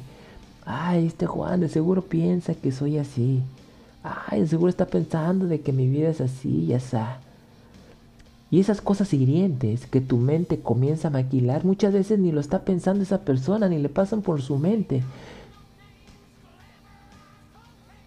Ay, 0.66 1.08
este 1.08 1.26
Juan 1.26 1.62
de 1.62 1.70
seguro 1.70 2.04
piensa 2.04 2.54
que 2.54 2.72
soy 2.72 3.00
así. 3.00 3.42
Ay, 4.04 4.46
seguro 4.48 4.70
está 4.70 4.86
pensando 4.86 5.48
de 5.48 5.62
que 5.62 5.74
mi 5.74 5.88
vida 5.88 6.10
es 6.10 6.22
así 6.22 6.66
y 6.66 6.74
así. 6.74 6.98
Y 8.52 8.60
esas 8.60 8.82
cosas 8.82 9.14
hirientes 9.14 9.86
que 9.86 10.02
tu 10.02 10.18
mente 10.18 10.60
comienza 10.60 11.10
a 11.10 11.12
maquilar, 11.12 11.66
muchas 11.66 11.94
veces 11.94 12.20
ni 12.20 12.32
lo 12.32 12.40
está 12.40 12.64
pensando 12.64 13.04
esa 13.04 13.22
persona, 13.22 13.70
ni 13.70 13.78
le 13.78 13.90
pasan 13.90 14.22
por 14.22 14.42
su 14.42 14.58
mente. 14.58 15.04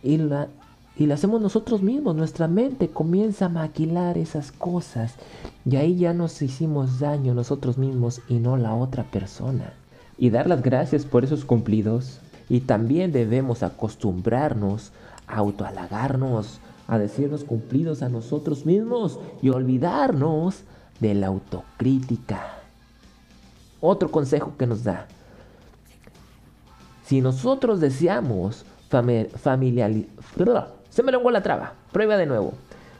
Y 0.02 0.18
la, 0.18 0.48
y 0.96 1.06
lo 1.06 1.14
hacemos 1.14 1.40
nosotros 1.40 1.82
mismos, 1.82 2.14
nuestra 2.14 2.48
mente 2.48 2.88
comienza 2.88 3.46
a 3.46 3.48
maquilar 3.48 4.18
esas 4.18 4.52
cosas. 4.52 5.14
Y 5.64 5.76
ahí 5.76 5.96
ya 5.96 6.12
nos 6.12 6.42
hicimos 6.42 7.00
daño 7.00 7.32
nosotros 7.34 7.78
mismos 7.78 8.20
y 8.28 8.34
no 8.34 8.58
la 8.58 8.74
otra 8.74 9.04
persona. 9.04 9.72
Y 10.18 10.30
dar 10.30 10.46
las 10.46 10.62
gracias 10.62 11.06
por 11.06 11.24
esos 11.24 11.46
cumplidos 11.46 12.20
y 12.48 12.60
también 12.60 13.10
debemos 13.12 13.62
acostumbrarnos 13.62 14.92
a 15.26 15.36
autohalagarnos, 15.36 16.60
a 16.86 16.98
decirnos 16.98 17.44
cumplidos 17.44 18.02
a 18.02 18.10
nosotros 18.10 18.66
mismos 18.66 19.18
y 19.40 19.48
olvidarnos 19.48 20.60
de 21.00 21.14
la 21.14 21.28
autocrítica. 21.28 22.58
Otro 23.80 24.10
consejo 24.10 24.52
que 24.58 24.66
nos 24.66 24.84
da. 24.84 25.06
Si 27.06 27.22
nosotros 27.22 27.80
deseamos 27.80 28.66
familiarizar... 28.90 30.81
Se 30.92 31.02
me 31.02 31.10
lengua 31.10 31.32
la 31.32 31.42
traba. 31.42 31.72
Prueba 31.90 32.16
de 32.16 32.26
nuevo. 32.26 32.54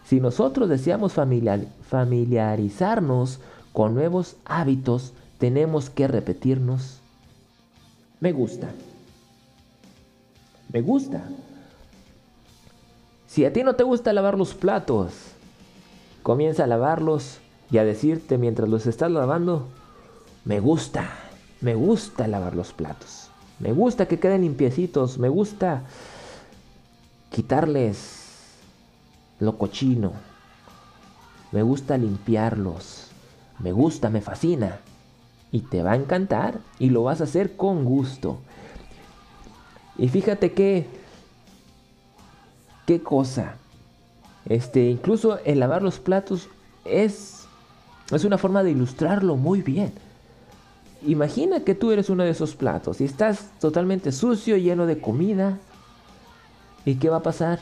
Si 0.05 0.19
nosotros 0.19 0.69
deseamos 0.69 1.13
familiarizarnos 1.13 3.39
con 3.73 3.95
nuevos 3.95 4.35
hábitos, 4.45 5.13
tenemos 5.39 5.91
que 5.91 6.09
repetirnos. 6.09 6.99
Me 8.19 8.33
gusta 8.33 8.71
me 10.73 10.81
gusta. 10.81 11.23
Si 13.27 13.45
a 13.45 13.53
ti 13.53 13.63
no 13.63 13.77
te 13.77 13.85
gusta 13.85 14.13
lavar 14.13 14.37
los 14.37 14.55
platos, 14.55 15.13
comienza 16.23 16.65
a 16.65 16.67
lavarlos 16.67 17.39
y 17.71 17.79
a 17.79 17.85
decirte 17.85 18.39
mientras 18.39 18.69
los 18.69 18.87
estás 18.87 19.11
lavando, 19.11 19.67
me 20.45 20.61
gusta, 20.61 21.11
me 21.61 21.75
gusta 21.75 22.27
lavar 22.27 22.57
los 22.57 22.73
platos. 22.73 23.29
Me 23.59 23.73
gusta 23.73 24.07
que 24.07 24.19
queden 24.19 24.43
limpiecitos, 24.43 25.19
me 25.19 25.29
gusta 25.29 25.83
quitarles 27.33 28.23
lo 29.41 29.59
cochino. 29.59 30.13
Me 31.51 31.63
gusta 31.63 31.99
limpiarlos. 31.99 33.09
Me 33.59 33.73
gusta, 33.73 34.09
me 34.11 34.21
fascina. 34.21 34.79
Y 35.51 35.61
te 35.61 35.83
va 35.83 35.93
a 35.93 35.97
encantar 35.97 36.61
y 36.79 36.91
lo 36.91 37.03
vas 37.03 37.21
a 37.21 37.25
hacer 37.25 37.57
con 37.57 37.85
gusto. 37.85 38.39
Y 39.99 40.09
fíjate 40.09 40.53
que, 40.53 40.87
qué 42.87 43.03
cosa. 43.03 43.57
Este, 44.47 44.89
incluso 44.89 45.39
el 45.45 45.61
lavar 45.61 45.83
los 45.83 45.99
platos 45.99 46.49
es, 46.85 47.45
es 48.11 48.25
una 48.25 48.39
forma 48.39 48.63
de 48.63 48.71
ilustrarlo 48.71 49.37
muy 49.37 49.63
bien. 49.63 49.93
Imagina 51.05 51.61
que 51.61 51.75
tú 51.75 51.91
eres 51.91 52.11
uno 52.11 52.23
de 52.23 52.31
esos 52.31 52.55
platos 52.55 53.01
y 53.01 53.05
estás 53.05 53.51
totalmente 53.61 54.13
sucio, 54.13 54.57
lleno 54.57 54.87
de 54.87 55.01
comida. 55.01 55.59
¿Y 56.85 56.97
qué 56.97 57.09
va 57.09 57.19
a 57.19 57.23
pasar? 57.23 57.61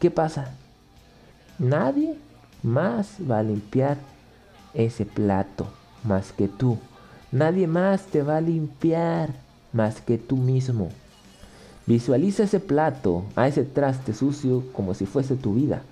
¿Qué 0.00 0.10
pasa? 0.10 0.50
Nadie 1.58 2.16
más 2.62 3.18
va 3.30 3.38
a 3.38 3.42
limpiar 3.42 3.98
ese 4.74 5.06
plato 5.06 5.68
más 6.04 6.32
que 6.32 6.48
tú. 6.48 6.78
Nadie 7.30 7.66
más 7.66 8.06
te 8.06 8.22
va 8.22 8.38
a 8.38 8.40
limpiar 8.40 9.30
más 9.72 10.00
que 10.00 10.18
tú 10.18 10.36
mismo. 10.36 10.90
Visualiza 11.86 12.44
ese 12.44 12.60
plato, 12.60 13.24
a 13.36 13.48
ese 13.48 13.64
traste 13.64 14.12
sucio 14.12 14.64
como 14.72 14.94
si 14.94 15.06
fuese 15.06 15.36
tu 15.36 15.54
vida. 15.54 15.82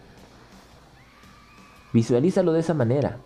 Visualízalo 1.92 2.52
de 2.52 2.60
esa 2.60 2.74
manera 2.74 3.16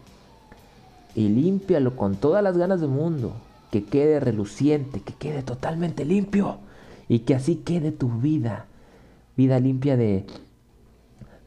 y 1.14 1.28
límpialo 1.28 1.96
con 1.96 2.16
todas 2.16 2.42
las 2.42 2.56
ganas 2.56 2.80
del 2.80 2.90
mundo, 2.90 3.34
que 3.70 3.84
quede 3.84 4.20
reluciente, 4.20 5.00
que 5.00 5.14
quede 5.14 5.42
totalmente 5.42 6.04
limpio 6.04 6.58
y 7.08 7.20
que 7.20 7.34
así 7.34 7.56
quede 7.56 7.92
tu 7.92 8.08
vida. 8.08 8.66
Vida 9.36 9.58
limpia 9.60 9.96
de, 9.96 10.24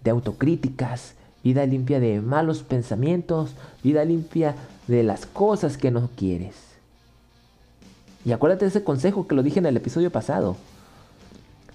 de 0.03 0.11
autocríticas, 0.11 1.13
vida 1.43 1.65
limpia 1.65 1.99
de 1.99 2.21
malos 2.21 2.63
pensamientos, 2.63 3.51
vida 3.83 4.03
limpia 4.03 4.55
de 4.87 5.03
las 5.03 5.25
cosas 5.25 5.77
que 5.77 5.91
no 5.91 6.09
quieres. 6.15 6.55
Y 8.25 8.31
acuérdate 8.33 8.65
de 8.65 8.69
ese 8.69 8.83
consejo 8.83 9.27
que 9.27 9.35
lo 9.35 9.43
dije 9.43 9.59
en 9.59 9.65
el 9.65 9.77
episodio 9.77 10.11
pasado. 10.11 10.57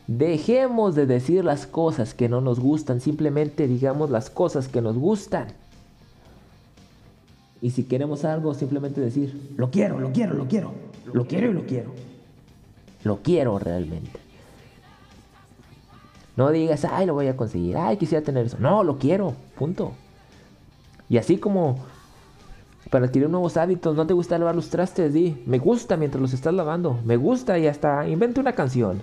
Dejemos 0.06 0.94
de 0.94 1.06
decir 1.06 1.44
las 1.44 1.66
cosas 1.66 2.12
que 2.12 2.28
no 2.28 2.40
nos 2.40 2.60
gustan, 2.60 3.00
simplemente 3.00 3.66
digamos 3.66 4.10
las 4.10 4.28
cosas 4.28 4.68
que 4.68 4.82
nos 4.82 4.96
gustan. 4.98 5.46
Y 7.62 7.70
si 7.70 7.84
queremos 7.84 8.24
algo, 8.24 8.52
simplemente 8.54 9.00
decir, 9.00 9.54
lo 9.56 9.70
quiero, 9.70 10.00
lo 10.00 10.12
quiero, 10.12 10.34
lo 10.34 10.48
quiero, 10.48 10.74
lo 11.12 11.26
quiero 11.26 11.50
y 11.50 11.54
lo 11.54 11.64
quiero. 11.64 11.92
Lo 13.04 13.22
quiero 13.22 13.58
realmente. 13.58 14.21
No 16.36 16.50
digas, 16.50 16.84
ay, 16.84 17.06
lo 17.06 17.14
voy 17.14 17.28
a 17.28 17.36
conseguir, 17.36 17.76
ay, 17.76 17.96
quisiera 17.96 18.24
tener 18.24 18.46
eso. 18.46 18.56
No, 18.58 18.84
lo 18.84 18.98
quiero, 18.98 19.34
punto. 19.58 19.92
Y 21.08 21.18
así 21.18 21.36
como 21.36 21.78
para 22.90 23.06
adquirir 23.06 23.30
nuevos 23.30 23.56
hábitos, 23.56 23.96
no 23.96 24.06
te 24.06 24.12
gusta 24.14 24.38
lavar 24.38 24.54
los 24.54 24.68
trastes, 24.68 25.14
di, 25.14 25.42
me 25.46 25.58
gusta 25.58 25.96
mientras 25.96 26.20
los 26.20 26.34
estás 26.34 26.52
lavando, 26.52 26.98
me 27.04 27.16
gusta 27.16 27.58
y 27.58 27.66
hasta 27.66 28.06
invente 28.08 28.40
una 28.40 28.52
canción. 28.54 29.02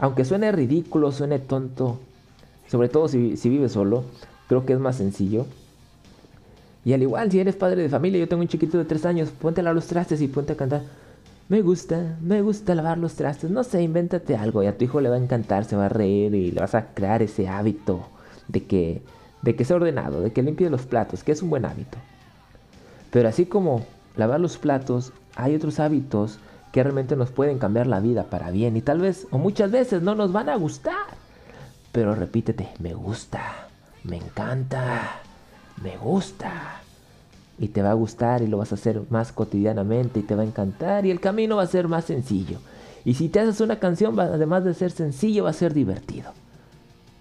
aunque 0.00 0.24
suene 0.24 0.50
ridículo, 0.50 1.12
suene 1.12 1.38
tonto, 1.38 1.98
sobre 2.68 2.88
todo 2.88 3.06
si, 3.08 3.36
si 3.36 3.48
vives 3.50 3.72
solo, 3.72 4.04
creo 4.48 4.64
que 4.64 4.72
es 4.72 4.78
más 4.80 4.96
sencillo. 4.96 5.46
Y 6.84 6.94
al 6.94 7.02
igual, 7.02 7.30
si 7.30 7.38
eres 7.38 7.56
padre 7.56 7.82
de 7.82 7.90
familia, 7.90 8.18
yo 8.20 8.28
tengo 8.28 8.42
un 8.42 8.48
chiquito 8.48 8.78
de 8.78 8.86
3 8.86 9.04
años, 9.04 9.30
ponte 9.30 9.60
a 9.60 9.64
lavar 9.64 9.76
los 9.76 9.86
trastes 9.86 10.22
y 10.22 10.28
ponte 10.28 10.54
a 10.54 10.56
cantar. 10.56 10.82
Me 11.50 11.62
gusta, 11.62 12.16
me 12.20 12.42
gusta 12.42 12.76
lavar 12.76 12.96
los 12.98 13.14
trastes. 13.16 13.50
No 13.50 13.64
sé, 13.64 13.82
invéntate 13.82 14.36
algo 14.36 14.62
y 14.62 14.68
a 14.68 14.78
tu 14.78 14.84
hijo 14.84 15.00
le 15.00 15.08
va 15.08 15.16
a 15.16 15.18
encantar, 15.18 15.64
se 15.64 15.74
va 15.74 15.86
a 15.86 15.88
reír 15.88 16.32
y 16.32 16.52
le 16.52 16.60
vas 16.60 16.76
a 16.76 16.94
crear 16.94 17.22
ese 17.22 17.48
hábito 17.48 18.06
de 18.46 18.66
que, 18.66 19.02
de 19.42 19.56
que 19.56 19.64
sea 19.64 19.74
ordenado, 19.74 20.20
de 20.20 20.32
que 20.32 20.44
limpie 20.44 20.70
los 20.70 20.82
platos, 20.82 21.24
que 21.24 21.32
es 21.32 21.42
un 21.42 21.50
buen 21.50 21.64
hábito. 21.64 21.98
Pero 23.10 23.28
así 23.28 23.46
como 23.46 23.84
lavar 24.14 24.38
los 24.38 24.58
platos, 24.58 25.12
hay 25.34 25.56
otros 25.56 25.80
hábitos 25.80 26.38
que 26.70 26.84
realmente 26.84 27.16
nos 27.16 27.32
pueden 27.32 27.58
cambiar 27.58 27.88
la 27.88 27.98
vida 27.98 28.30
para 28.30 28.52
bien 28.52 28.76
y 28.76 28.80
tal 28.80 29.00
vez 29.00 29.26
o 29.32 29.38
muchas 29.38 29.72
veces 29.72 30.02
no 30.02 30.14
nos 30.14 30.30
van 30.30 30.50
a 30.50 30.54
gustar. 30.54 31.18
Pero 31.90 32.14
repítete, 32.14 32.68
me 32.78 32.94
gusta, 32.94 33.66
me 34.04 34.18
encanta, 34.18 35.20
me 35.82 35.96
gusta. 35.96 36.79
Y 37.60 37.68
te 37.68 37.82
va 37.82 37.92
a 37.92 37.94
gustar 37.94 38.42
y 38.42 38.48
lo 38.48 38.58
vas 38.58 38.72
a 38.72 38.74
hacer 38.74 39.02
más 39.10 39.30
cotidianamente 39.30 40.18
y 40.18 40.22
te 40.22 40.34
va 40.34 40.42
a 40.42 40.46
encantar 40.46 41.06
y 41.06 41.12
el 41.12 41.20
camino 41.20 41.56
va 41.56 41.62
a 41.62 41.68
ser 41.68 41.86
más 41.86 42.06
sencillo. 42.06 42.58
Y 43.04 43.14
si 43.14 43.28
te 43.28 43.38
haces 43.38 43.60
una 43.60 43.78
canción, 43.78 44.18
además 44.18 44.64
de 44.64 44.74
ser 44.74 44.90
sencillo, 44.90 45.44
va 45.44 45.50
a 45.50 45.52
ser 45.52 45.74
divertido. 45.74 46.32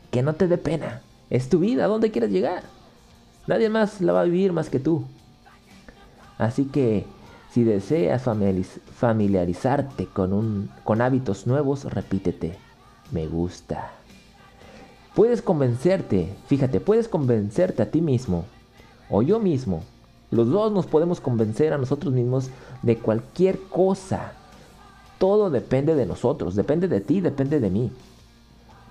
Que 0.09 0.23
no 0.23 0.33
te 0.33 0.47
dé 0.47 0.57
pena. 0.57 1.01
Es 1.29 1.49
tu 1.49 1.59
vida, 1.59 1.85
¿a 1.85 1.87
dónde 1.87 2.09
quieres 2.09 2.31
llegar? 2.31 2.63
Nadie 3.47 3.69
más 3.69 4.01
la 4.01 4.13
va 4.13 4.21
a 4.21 4.25
vivir 4.25 4.51
más 4.51 4.69
que 4.69 4.79
tú. 4.79 5.03
Así 6.37 6.65
que 6.65 7.05
si 7.51 7.63
deseas 7.63 8.23
familiarizarte 8.23 10.05
con, 10.05 10.33
un, 10.33 10.69
con 10.83 11.01
hábitos 11.01 11.47
nuevos, 11.47 11.85
repítete, 11.85 12.57
me 13.11 13.27
gusta. 13.27 13.91
Puedes 15.15 15.41
convencerte, 15.41 16.33
fíjate, 16.47 16.79
puedes 16.79 17.07
convencerte 17.07 17.81
a 17.81 17.91
ti 17.91 18.01
mismo 18.01 18.45
o 19.09 19.21
yo 19.21 19.39
mismo. 19.39 19.83
Los 20.31 20.49
dos 20.49 20.71
nos 20.71 20.85
podemos 20.85 21.21
convencer 21.21 21.73
a 21.73 21.77
nosotros 21.77 22.13
mismos 22.13 22.49
de 22.83 22.97
cualquier 22.97 23.59
cosa. 23.59 24.33
Todo 25.17 25.49
depende 25.49 25.95
de 25.95 26.05
nosotros, 26.05 26.55
depende 26.55 26.87
de 26.87 27.01
ti, 27.01 27.19
depende 27.19 27.59
de 27.59 27.69
mí. 27.69 27.91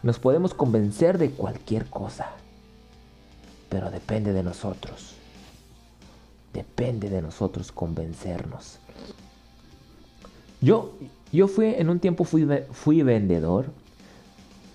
Nos 0.02 0.18
podemos 0.18 0.52
convencer 0.52 1.18
de 1.18 1.30
cualquier 1.30 1.86
cosa, 1.86 2.30
pero 3.68 3.90
depende 3.90 4.32
de 4.32 4.42
nosotros. 4.42 5.14
Depende 6.52 7.08
de 7.08 7.22
nosotros 7.22 7.72
convencernos. 7.72 8.78
Yo, 10.60 10.92
yo 11.32 11.46
fui, 11.46 11.66
en 11.66 11.88
un 11.88 12.00
tiempo 12.00 12.24
fui, 12.24 12.46
fui 12.72 13.02
vendedor, 13.02 13.66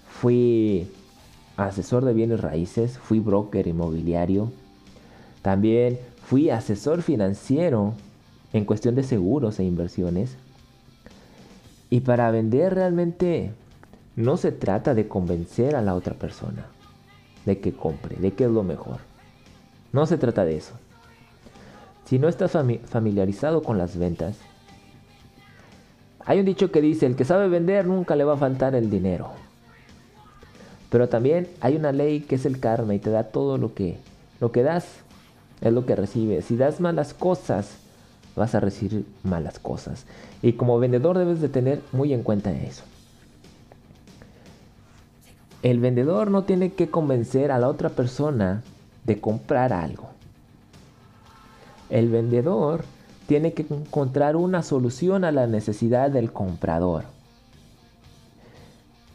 fui 0.09 0.89
asesor 1.57 2.05
de 2.05 2.13
bienes 2.13 2.39
raíces, 2.39 2.97
fui 2.97 3.19
broker 3.19 3.67
inmobiliario, 3.67 4.51
también 5.41 5.99
fui 6.33 6.49
asesor 6.49 7.03
financiero 7.03 7.93
en 8.53 8.65
cuestión 8.65 8.95
de 8.95 9.03
seguros 9.03 9.59
e 9.59 9.65
inversiones. 9.65 10.35
Y 11.91 11.99
para 11.99 12.31
vender 12.31 12.73
realmente 12.73 13.51
no 14.15 14.37
se 14.37 14.51
trata 14.51 14.95
de 14.95 15.07
convencer 15.07 15.75
a 15.75 15.83
la 15.83 15.93
otra 15.93 16.15
persona 16.15 16.65
de 17.45 17.59
que 17.59 17.71
compre, 17.71 18.15
de 18.15 18.33
que 18.33 18.45
es 18.45 18.49
lo 18.49 18.63
mejor. 18.63 18.97
No 19.91 20.07
se 20.07 20.17
trata 20.17 20.43
de 20.43 20.57
eso. 20.57 20.73
Si 22.05 22.17
no 22.17 22.27
estás 22.27 22.57
familiarizado 22.87 23.61
con 23.61 23.77
las 23.77 23.95
ventas, 23.95 24.35
hay 26.25 26.39
un 26.39 26.45
dicho 26.45 26.71
que 26.71 26.81
dice, 26.81 27.05
el 27.05 27.15
que 27.15 27.25
sabe 27.25 27.47
vender 27.47 27.85
nunca 27.85 28.15
le 28.15 28.23
va 28.23 28.33
a 28.33 28.37
faltar 28.37 28.73
el 28.73 28.89
dinero. 28.89 29.29
Pero 30.89 31.07
también 31.09 31.47
hay 31.61 31.75
una 31.75 31.91
ley 31.91 32.21
que 32.21 32.33
es 32.33 32.47
el 32.47 32.59
karma 32.59 32.95
y 32.95 32.99
te 32.99 33.11
da 33.11 33.25
todo 33.25 33.59
lo 33.59 33.75
que, 33.75 33.99
lo 34.39 34.51
que 34.51 34.63
das, 34.63 35.02
es 35.63 35.73
lo 35.73 35.85
que 35.85 35.95
recibes. 35.95 36.45
Si 36.45 36.57
das 36.57 36.81
malas 36.81 37.13
cosas, 37.13 37.69
vas 38.35 38.53
a 38.53 38.59
recibir 38.59 39.05
malas 39.23 39.59
cosas. 39.59 40.05
Y 40.41 40.53
como 40.53 40.77
vendedor 40.77 41.17
debes 41.17 41.39
de 41.41 41.49
tener 41.49 41.81
muy 41.93 42.13
en 42.13 42.21
cuenta 42.21 42.51
eso. 42.51 42.83
El 45.61 45.79
vendedor 45.79 46.29
no 46.29 46.43
tiene 46.43 46.73
que 46.73 46.89
convencer 46.89 47.49
a 47.51 47.59
la 47.59 47.69
otra 47.69 47.89
persona 47.89 48.61
de 49.05 49.21
comprar 49.21 49.71
algo. 49.71 50.09
El 51.89 52.09
vendedor 52.09 52.83
tiene 53.27 53.53
que 53.53 53.65
encontrar 53.69 54.35
una 54.35 54.63
solución 54.63 55.23
a 55.23 55.31
la 55.31 55.47
necesidad 55.47 56.11
del 56.11 56.33
comprador. 56.33 57.05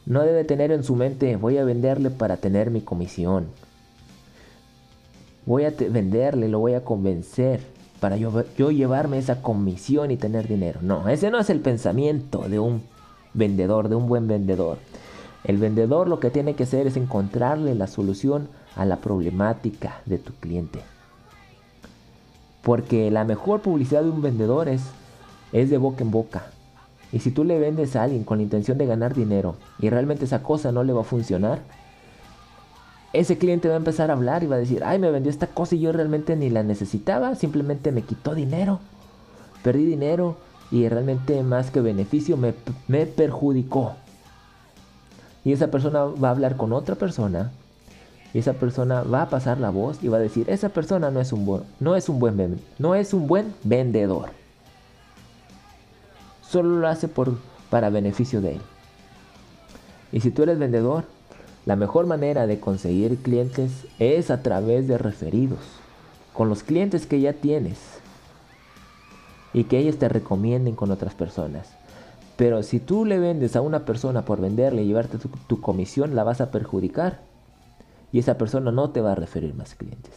No 0.07 0.23
debe 0.23 0.45
tener 0.45 0.73
en 0.73 0.85
su 0.85 0.97
mente, 0.97 1.37
voy 1.37 1.59
a 1.59 1.65
venderle 1.65 2.09
para 2.09 2.39
tener 2.39 2.71
mi 2.71 2.81
comisión. 2.81 3.49
Voy 5.49 5.65
a 5.65 5.71
venderle, 5.71 6.47
lo 6.47 6.59
voy 6.59 6.75
a 6.75 6.85
convencer 6.85 7.63
para 8.01 8.19
yo, 8.19 8.71
llevarme 8.71 9.17
esa 9.17 9.41
comisión 9.41 10.11
y 10.11 10.19
tener 10.19 10.47
dinero. 10.47 10.81
No, 10.83 11.09
ese 11.09 11.31
no 11.31 11.39
es 11.39 11.49
el 11.49 11.61
pensamiento 11.61 12.47
de 12.51 12.59
un 12.59 12.83
vendedor, 13.33 13.89
de 13.89 13.95
un 13.95 14.09
buen 14.09 14.29
vendedor. 14.29 14.77
El 15.45 15.57
vendedor 15.57 16.07
lo 16.07 16.21
que 16.21 16.29
tiene 16.29 16.53
que 16.53 16.65
hacer 16.65 16.87
es 16.87 16.99
encontrarle 16.99 17.75
la 17.75 17.87
solución 17.87 18.51
a 18.77 18.85
la 18.85 18.97
problemática 18.97 20.03
de 20.05 20.19
tu 20.19 20.35
cliente. 20.35 20.81
Porque 22.61 23.11
la 23.11 23.25
mejor 23.25 23.63
publicidad 23.63 24.03
de 24.03 24.11
un 24.11 24.21
vendedor 24.21 24.69
es, 24.69 24.83
es 25.53 25.71
de 25.71 25.79
boca 25.79 26.05
en 26.05 26.11
boca. 26.11 26.45
Y 27.11 27.21
si 27.21 27.31
tú 27.31 27.45
le 27.45 27.59
vendes 27.59 27.97
a 27.97 28.03
alguien 28.03 28.25
con 28.25 28.37
la 28.37 28.45
intención 28.45 28.77
de 28.77 28.85
ganar 28.85 29.15
dinero 29.15 29.57
y 29.79 29.89
realmente 29.89 30.27
esa 30.27 30.43
cosa 30.43 30.73
no 30.73 30.85
le 30.85 30.93
va 30.93 31.01
a 31.01 31.05
funcionar, 31.05 31.61
ese 33.13 33.39
cliente 33.39 33.69
va 33.69 33.75
a 33.75 33.79
empezar 33.79 34.11
a 34.11 34.15
hablar 34.15 34.43
y 34.43 34.47
va 34.47 34.57
a 34.57 34.61
decir, 34.61 34.83
ay, 34.85 34.99
me 34.99 35.11
vendió 35.11 35.31
esta 35.31 35.47
cosa 35.47 35.75
y 35.75 35.81
yo 35.81 35.93
realmente 35.93 36.37
ni 36.37 36.51
la 36.51 36.63
necesitaba, 36.63 37.35
simplemente 37.35 37.93
me 37.93 38.03
quitó 38.03 38.35
dinero, 38.35 38.81
perdí 39.63 39.85
dinero 39.85 40.37
y 40.71 40.89
realmente 40.89 41.43
más 41.43 41.71
que 41.71 41.81
beneficio 41.81 42.37
me, 42.37 42.55
me 42.87 43.07
perjudicó. 43.07 43.95
Y 45.45 45.53
esa 45.53 45.71
persona 45.71 46.05
va 46.05 46.29
a 46.29 46.33
hablar 46.33 46.57
con 46.57 46.73
otra 46.73 46.95
persona 46.95 47.53
y 48.35 48.39
esa 48.39 48.53
persona 48.55 49.03
va 49.03 49.23
a 49.23 49.31
pasar 49.31 49.59
la 49.59 49.71
voz 49.71 50.03
y 50.03 50.09
va 50.09 50.19
a 50.19 50.21
decir, 50.21 50.51
esa 50.51 50.69
persona 50.69 51.11
no 51.11 51.21
es 51.21 51.33
un 51.33 51.47
buen, 51.47 51.63
no 51.81 51.97
es 51.97 52.09
un 52.09 52.19
buen, 52.19 52.61
no 52.79 52.95
es 52.95 53.15
un 53.15 53.27
buen 53.27 53.55
vendedor 53.65 54.31
solo 56.49 56.81
lo 56.81 56.89
hace 56.89 57.09
por, 57.09 57.37
para 57.71 57.91
beneficio 57.91 58.41
de 58.41 58.53
él. 58.53 58.61
Y 60.13 60.21
si 60.21 60.31
tú 60.31 60.43
eres 60.43 60.59
vendedor, 60.59 61.05
la 61.69 61.77
mejor 61.77 62.07
manera 62.07 62.47
de 62.47 62.61
conseguir 62.61 63.19
clientes 63.19 63.87
es 63.99 64.31
a 64.31 64.43
través 64.43 64.89
de 64.89 64.97
referidos, 64.97 65.59
con 66.33 66.49
los 66.49 66.63
clientes 66.63 67.07
que 67.07 67.21
ya 67.21 67.35
tienes 67.35 67.77
y 69.53 69.65
que 69.65 69.77
ellos 69.77 69.99
te 69.99 70.09
recomienden 70.09 70.75
con 70.75 70.91
otras 70.91 71.13
personas. 71.13 71.69
Pero 72.39 72.63
si 72.63 72.81
tú 72.81 73.05
le 73.05 73.19
vendes 73.19 73.55
a 73.55 73.61
una 73.61 73.85
persona 73.85 74.25
por 74.25 74.41
venderle 74.41 74.83
y 74.83 74.87
llevarte 74.87 75.19
tu, 75.19 75.29
tu 75.47 75.61
comisión, 75.61 76.15
la 76.15 76.25
vas 76.25 76.41
a 76.41 76.51
perjudicar 76.51 77.21
y 78.13 78.19
esa 78.19 78.39
persona 78.39 78.73
no 78.73 78.89
te 78.89 79.03
va 79.03 79.13
a 79.13 79.17
referir 79.17 79.53
más 79.55 79.75
clientes. 79.75 80.15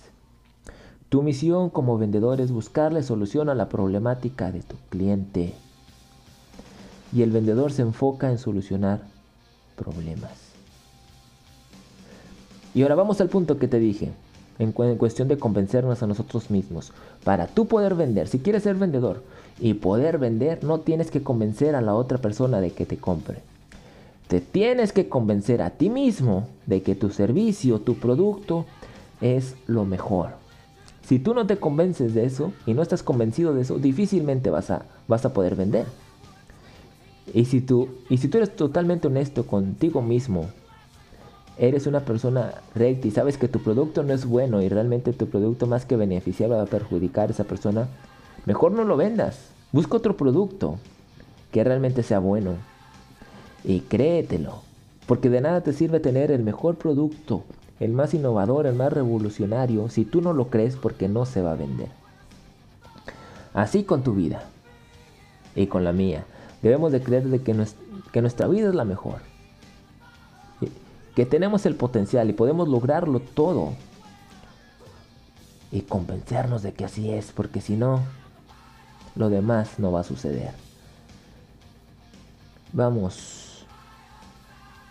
Tu 1.09 1.21
misión 1.21 1.69
como 1.69 1.97
vendedor 1.97 2.39
es 2.39 2.53
buscarle 2.53 3.03
solución 3.03 3.49
a 3.49 3.55
la 3.55 3.67
problemática 3.67 4.53
de 4.53 4.61
tu 4.61 4.77
cliente 4.89 5.53
y 7.11 7.23
el 7.23 7.31
vendedor 7.31 7.73
se 7.73 7.81
enfoca 7.81 8.31
en 8.31 8.37
solucionar 8.37 9.01
problemas. 9.75 10.50
Y 12.73 12.83
ahora 12.83 12.95
vamos 12.95 13.19
al 13.21 13.29
punto 13.29 13.57
que 13.57 13.67
te 13.67 13.79
dije, 13.79 14.11
en, 14.59 14.71
cuestión 14.71 15.27
de 15.27 15.37
convencernos 15.37 16.03
a 16.03 16.07
nosotros 16.07 16.51
mismos. 16.51 16.91
Para 17.23 17.47
tú 17.47 17.65
poder 17.65 17.95
vender, 17.95 18.27
si 18.27 18.39
quieres 18.39 18.63
ser 18.63 18.75
vendedor 18.75 19.23
y 19.59 19.73
poder 19.73 20.17
vender, 20.17 20.63
no 20.63 20.79
tienes 20.79 21.11
que 21.11 21.23
convencer 21.23 21.75
a 21.75 21.81
la 21.81 21.95
otra 21.95 22.19
persona 22.19 22.61
de 22.61 22.71
que 22.71 22.85
te 22.85 22.97
compre. 22.97 23.39
Te 24.27 24.39
tienes 24.39 24.93
que 24.93 25.09
convencer 25.09 25.61
a 25.61 25.71
ti 25.71 25.89
mismo 25.89 26.47
de 26.65 26.81
que 26.83 26.95
tu 26.95 27.09
servicio, 27.09 27.79
tu 27.79 27.95
producto 27.95 28.65
es 29.19 29.55
lo 29.67 29.83
mejor. 29.83 30.29
Si 31.03 31.19
tú 31.19 31.33
no 31.33 31.45
te 31.45 31.57
convences 31.57 32.13
de 32.13 32.25
eso 32.25 32.53
y 32.65 32.73
no 32.73 32.81
estás 32.81 33.03
convencido 33.03 33.53
de 33.53 33.61
eso, 33.61 33.77
difícilmente 33.79 34.49
vas 34.49 34.69
a, 34.69 34.85
vas 35.07 35.25
a 35.25 35.33
poder 35.33 35.55
vender. 35.55 35.85
Y 37.33 37.45
si 37.45 37.61
tú, 37.61 37.89
y 38.09 38.17
si 38.17 38.27
tú 38.27 38.37
eres 38.37 38.55
totalmente 38.55 39.07
honesto 39.07 39.45
contigo 39.45 40.01
mismo, 40.01 40.47
eres 41.61 41.85
una 41.85 41.99
persona 41.99 42.55
recta 42.73 43.07
y 43.07 43.11
sabes 43.11 43.37
que 43.37 43.47
tu 43.47 43.59
producto 43.59 44.01
no 44.01 44.13
es 44.13 44.25
bueno 44.25 44.63
y 44.63 44.67
realmente 44.67 45.13
tu 45.13 45.27
producto 45.27 45.67
más 45.67 45.85
que 45.85 45.95
beneficiar 45.95 46.51
va 46.51 46.61
a 46.63 46.65
perjudicar 46.65 47.29
a 47.29 47.33
esa 47.33 47.43
persona, 47.43 47.87
mejor 48.47 48.71
no 48.71 48.83
lo 48.83 48.97
vendas. 48.97 49.37
Busca 49.71 49.97
otro 49.97 50.17
producto 50.17 50.79
que 51.51 51.63
realmente 51.63 52.01
sea 52.01 52.17
bueno. 52.17 52.55
Y 53.63 53.81
créetelo. 53.81 54.63
Porque 55.05 55.29
de 55.29 55.41
nada 55.41 55.61
te 55.61 55.71
sirve 55.71 55.99
tener 55.99 56.31
el 56.31 56.43
mejor 56.43 56.77
producto, 56.77 57.43
el 57.79 57.91
más 57.91 58.15
innovador, 58.15 58.65
el 58.65 58.75
más 58.75 58.91
revolucionario, 58.91 59.87
si 59.89 60.03
tú 60.03 60.21
no 60.21 60.33
lo 60.33 60.47
crees 60.47 60.75
porque 60.75 61.07
no 61.07 61.27
se 61.27 61.43
va 61.43 61.51
a 61.51 61.55
vender. 61.55 61.89
Así 63.53 63.83
con 63.83 64.01
tu 64.01 64.13
vida 64.13 64.45
y 65.55 65.67
con 65.67 65.83
la 65.83 65.91
mía. 65.91 66.25
Debemos 66.63 66.91
de 66.91 67.01
creer 67.01 67.25
de 67.25 67.41
que, 67.41 67.53
nuestra 68.21 68.47
vida 68.47 68.69
es 68.69 68.75
la 68.75 68.85
mejor. 68.85 69.30
Que 71.15 71.25
tenemos 71.25 71.65
el 71.65 71.75
potencial 71.75 72.29
y 72.29 72.33
podemos 72.33 72.67
lograrlo 72.67 73.19
todo. 73.19 73.73
Y 75.71 75.81
convencernos 75.81 76.63
de 76.63 76.73
que 76.73 76.85
así 76.85 77.11
es, 77.11 77.31
porque 77.31 77.61
si 77.61 77.75
no, 77.75 78.01
lo 79.15 79.29
demás 79.29 79.79
no 79.79 79.91
va 79.91 80.01
a 80.01 80.05
suceder. 80.05 80.51
Vamos 82.73 83.65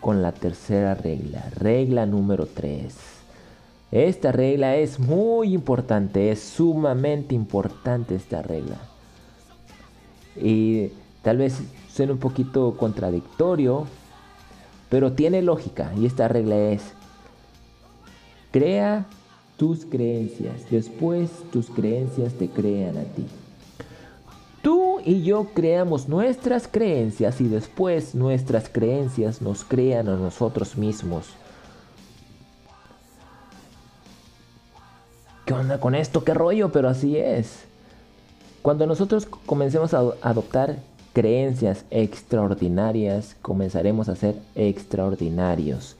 con 0.01 0.23
la 0.23 0.33
tercera 0.33 0.95
regla, 0.95 1.45
regla 1.57 2.07
número 2.07 2.47
3. 2.47 2.95
Esta 3.91 4.33
regla 4.33 4.77
es 4.77 4.99
muy 4.99 5.53
importante, 5.53 6.31
es 6.31 6.41
sumamente 6.41 7.35
importante 7.35 8.15
esta 8.15 8.41
regla. 8.41 8.77
Y 10.37 10.93
tal 11.23 11.39
vez 11.39 11.61
suene 11.93 12.13
un 12.13 12.19
poquito 12.19 12.77
contradictorio, 12.77 13.87
pero 14.91 15.13
tiene 15.13 15.41
lógica. 15.41 15.93
Y 15.97 16.05
esta 16.05 16.29
regla 16.29 16.57
es, 16.57 16.83
crea 18.51 19.07
tus 19.57 19.87
creencias, 19.87 20.69
después 20.71 21.31
tus 21.51 21.71
creencias 21.71 22.35
te 22.35 22.49
crean 22.49 22.99
a 22.99 23.05
ti. 23.05 23.27
Tú 24.63 25.01
y 25.05 25.23
yo 25.23 25.47
creamos 25.55 26.09
nuestras 26.09 26.69
creencias 26.69 27.41
y 27.41 27.49
después 27.49 28.15
nuestras 28.15 28.69
creencias 28.69 29.41
nos 29.41 29.65
crean 29.65 30.09
a 30.09 30.17
nosotros 30.17 30.77
mismos. 30.77 31.29
¿Qué 35.47 35.55
onda 35.55 35.81
con 35.81 35.95
esto? 35.95 36.25
¿Qué 36.25 36.35
rollo? 36.35 36.71
Pero 36.71 36.89
así 36.89 37.17
es. 37.17 37.65
Cuando 38.61 38.87
nosotros 38.87 39.27
comencemos 39.47 39.95
a 39.95 40.01
adoptar 40.21 40.79
creencias 41.13 41.85
extraordinarias, 41.91 43.37
comenzaremos 43.43 44.09
a 44.09 44.17
ser 44.17 44.37
extraordinarios. 44.55 45.97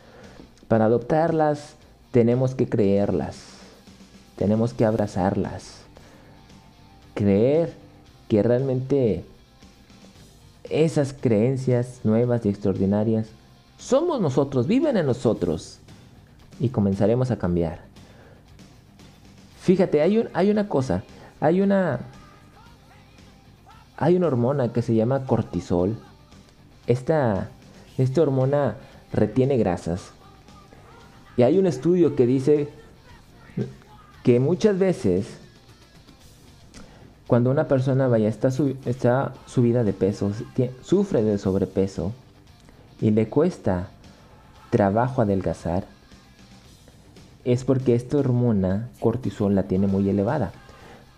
Para 0.69 0.87
adoptarlas 0.87 1.75
tenemos 2.11 2.55
que 2.55 2.69
creerlas, 2.69 3.37
tenemos 4.37 4.73
que 4.73 4.85
abrazarlas, 4.85 5.81
creer 7.15 7.73
que 8.29 8.43
realmente 8.43 9.25
esas 10.69 11.13
creencias 11.13 12.01
nuevas 12.05 12.47
y 12.47 12.49
extraordinarias 12.49 13.27
somos 13.79 14.21
nosotros, 14.21 14.67
viven 14.67 14.97
en 14.97 15.07
nosotros 15.07 15.79
y 16.61 16.69
comenzaremos 16.69 17.31
a 17.31 17.39
cambiar. 17.39 17.81
Fíjate, 19.61 20.03
hay, 20.03 20.29
hay 20.33 20.51
una 20.51 20.69
cosa, 20.69 21.03
hay 21.41 21.61
una 21.61 22.01
hay 24.01 24.17
una 24.17 24.27
hormona 24.29 24.73
que 24.73 24.81
se 24.83 24.95
llama 24.95 25.27
cortisol. 25.27 25.97
Esta, 26.87 27.51
esta 27.99 28.23
hormona 28.23 28.77
retiene 29.13 29.59
grasas. 29.59 30.11
Y 31.37 31.43
hay 31.43 31.59
un 31.59 31.67
estudio 31.67 32.17
que 32.17 32.27
dice 32.27 32.71
que 34.25 34.41
muchas 34.41 34.79
veces 34.79 35.27
cuando 37.27 37.51
una 37.51 37.69
persona 37.69 38.09
vaya 38.09 38.29
está, 38.29 38.49
está 38.87 39.35
subida 39.47 39.85
de 39.85 39.93
peso, 39.93 40.33
sufre 40.83 41.23
de 41.23 41.39
sobrepeso 41.39 42.13
y 43.03 43.11
le 43.11 43.29
cuesta 43.29 43.91
trabajo 44.71 45.21
adelgazar, 45.21 45.85
es 47.45 47.65
porque 47.65 47.95
esta 47.95 48.17
hormona 48.17 48.89
cortisol 48.99 49.55
la 49.55 49.65
tiene 49.65 49.87
muy 49.87 50.09
elevada. 50.09 50.53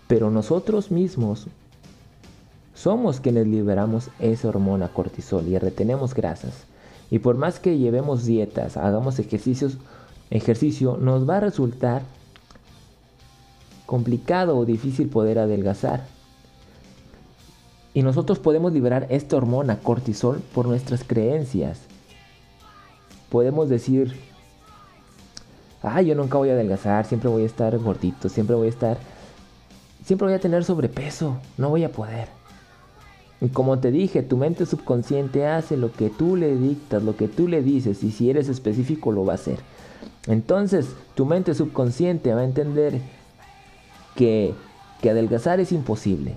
Pero 0.07 0.29
nosotros 0.29 0.91
mismos 0.91 1.47
somos 2.73 3.19
quienes 3.19 3.47
liberamos 3.47 4.09
esa 4.19 4.49
hormona 4.49 4.89
cortisol 4.89 5.47
y 5.47 5.57
retenemos 5.57 6.13
grasas. 6.13 6.65
Y 7.11 7.19
por 7.19 7.37
más 7.37 7.59
que 7.59 7.77
llevemos 7.77 8.25
dietas, 8.25 8.77
hagamos 8.77 9.19
ejercicios, 9.19 9.77
ejercicio, 10.31 10.97
nos 10.97 11.29
va 11.29 11.37
a 11.37 11.41
resultar 11.41 12.01
complicado 13.85 14.57
o 14.57 14.65
difícil 14.65 15.09
poder 15.09 15.37
adelgazar. 15.37 16.07
Y 17.93 18.01
nosotros 18.01 18.39
podemos 18.39 18.73
liberar 18.73 19.05
esta 19.09 19.37
hormona 19.37 19.77
cortisol 19.77 20.41
por 20.55 20.67
nuestras 20.67 21.03
creencias. 21.03 21.81
Podemos 23.29 23.69
decir, 23.69 24.19
ah, 25.83 26.01
yo 26.01 26.15
nunca 26.15 26.39
voy 26.39 26.49
a 26.49 26.53
adelgazar, 26.53 27.05
siempre 27.05 27.29
voy 27.29 27.43
a 27.43 27.45
estar 27.45 27.77
gordito, 27.77 28.29
siempre 28.29 28.55
voy 28.55 28.65
a 28.65 28.71
estar, 28.71 28.97
siempre 30.03 30.27
voy 30.27 30.35
a 30.35 30.39
tener 30.39 30.63
sobrepeso, 30.63 31.37
no 31.57 31.69
voy 31.69 31.83
a 31.83 31.91
poder. 31.91 32.42
Y 33.43 33.49
como 33.49 33.77
te 33.79 33.91
dije, 33.91 34.23
tu 34.23 34.37
mente 34.37 34.65
subconsciente 34.65 35.45
hace 35.45 35.75
lo 35.75 35.91
que 35.91 36.09
tú 36.09 36.37
le 36.37 36.55
dictas, 36.55 37.03
lo 37.03 37.17
que 37.17 37.27
tú 37.27 37.49
le 37.49 37.61
dices, 37.61 38.01
y 38.01 38.09
si 38.09 38.29
eres 38.29 38.47
específico 38.47 39.11
lo 39.11 39.25
va 39.25 39.33
a 39.33 39.35
hacer. 39.35 39.57
Entonces, 40.27 40.87
tu 41.13 41.25
mente 41.25 41.53
subconsciente 41.53 42.33
va 42.33 42.39
a 42.39 42.45
entender 42.45 43.01
que, 44.15 44.53
que 45.01 45.09
adelgazar 45.09 45.59
es 45.59 45.73
imposible. 45.73 46.35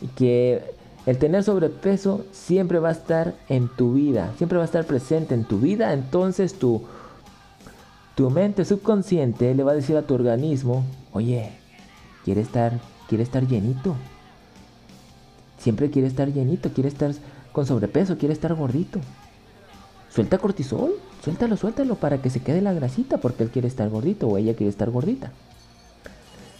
Y 0.00 0.06
que 0.06 0.62
el 1.06 1.18
tener 1.18 1.42
sobrepeso 1.42 2.24
siempre 2.30 2.78
va 2.78 2.90
a 2.90 2.92
estar 2.92 3.34
en 3.48 3.66
tu 3.66 3.94
vida, 3.94 4.32
siempre 4.36 4.58
va 4.58 4.62
a 4.62 4.66
estar 4.66 4.84
presente 4.84 5.34
en 5.34 5.42
tu 5.42 5.58
vida. 5.58 5.92
Entonces 5.92 6.54
tu, 6.54 6.84
tu 8.14 8.30
mente 8.30 8.64
subconsciente 8.64 9.56
le 9.56 9.64
va 9.64 9.72
a 9.72 9.74
decir 9.74 9.96
a 9.96 10.02
tu 10.02 10.14
organismo, 10.14 10.84
oye, 11.12 11.50
quiere 12.24 12.42
estar, 12.42 12.78
quiere 13.08 13.24
estar 13.24 13.44
llenito. 13.44 13.96
Siempre 15.66 15.90
quiere 15.90 16.06
estar 16.06 16.32
llenito, 16.32 16.70
quiere 16.70 16.88
estar 16.88 17.10
con 17.50 17.66
sobrepeso, 17.66 18.18
quiere 18.18 18.32
estar 18.32 18.54
gordito. 18.54 19.00
Suelta 20.08 20.38
cortisol, 20.38 20.92
suéltalo, 21.24 21.56
suéltalo 21.56 21.96
para 21.96 22.22
que 22.22 22.30
se 22.30 22.40
quede 22.40 22.60
la 22.60 22.72
grasita 22.72 23.18
porque 23.18 23.42
él 23.42 23.50
quiere 23.50 23.66
estar 23.66 23.88
gordito 23.88 24.28
o 24.28 24.36
ella 24.36 24.54
quiere 24.54 24.70
estar 24.70 24.90
gordita. 24.90 25.32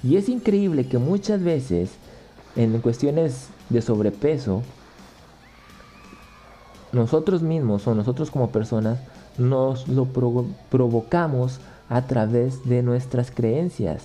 Y 0.02 0.16
es 0.16 0.28
increíble 0.28 0.88
que 0.88 0.98
muchas 0.98 1.40
veces 1.40 1.92
en 2.56 2.80
cuestiones 2.80 3.46
de 3.68 3.80
sobrepeso, 3.80 4.64
nosotros 6.90 7.42
mismos 7.42 7.86
o 7.86 7.94
nosotros 7.94 8.32
como 8.32 8.50
personas 8.50 8.98
nos 9.38 9.86
lo 9.86 10.06
provocamos 10.68 11.60
a 11.88 12.08
través 12.08 12.68
de 12.68 12.82
nuestras 12.82 13.30
creencias. 13.30 14.02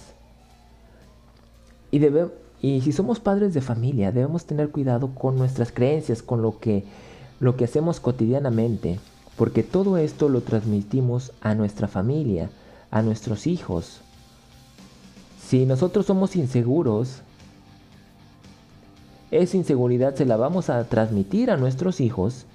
Y 1.89 1.97
debemos 1.97 2.33
y 2.61 2.81
si 2.81 2.91
somos 2.91 3.19
padres 3.19 3.53
de 3.55 3.61
familia, 3.61 4.11
debemos 4.11 4.45
tener 4.45 4.69
cuidado 4.69 5.15
con 5.15 5.35
nuestras 5.35 5.71
creencias, 5.71 6.21
con 6.21 6.43
lo 6.43 6.59
que, 6.59 6.83
lo 7.39 7.55
que 7.55 7.65
hacemos 7.65 7.99
cotidianamente, 7.99 8.99
porque 9.35 9.63
todo 9.63 9.97
esto 9.97 10.29
lo 10.29 10.41
transmitimos 10.41 11.31
a 11.41 11.55
nuestra 11.55 11.87
familia, 11.87 12.51
a 12.91 13.01
nuestros 13.01 13.47
hijos. 13.47 14.01
Si 15.41 15.65
nosotros 15.65 16.05
somos 16.05 16.35
inseguros, 16.35 17.21
esa 19.31 19.57
inseguridad 19.57 20.13
se 20.13 20.25
la 20.25 20.37
vamos 20.37 20.69
a 20.69 20.83
transmitir 20.83 21.49
a 21.49 21.57
nuestros 21.57 21.99
hijos 21.99 22.45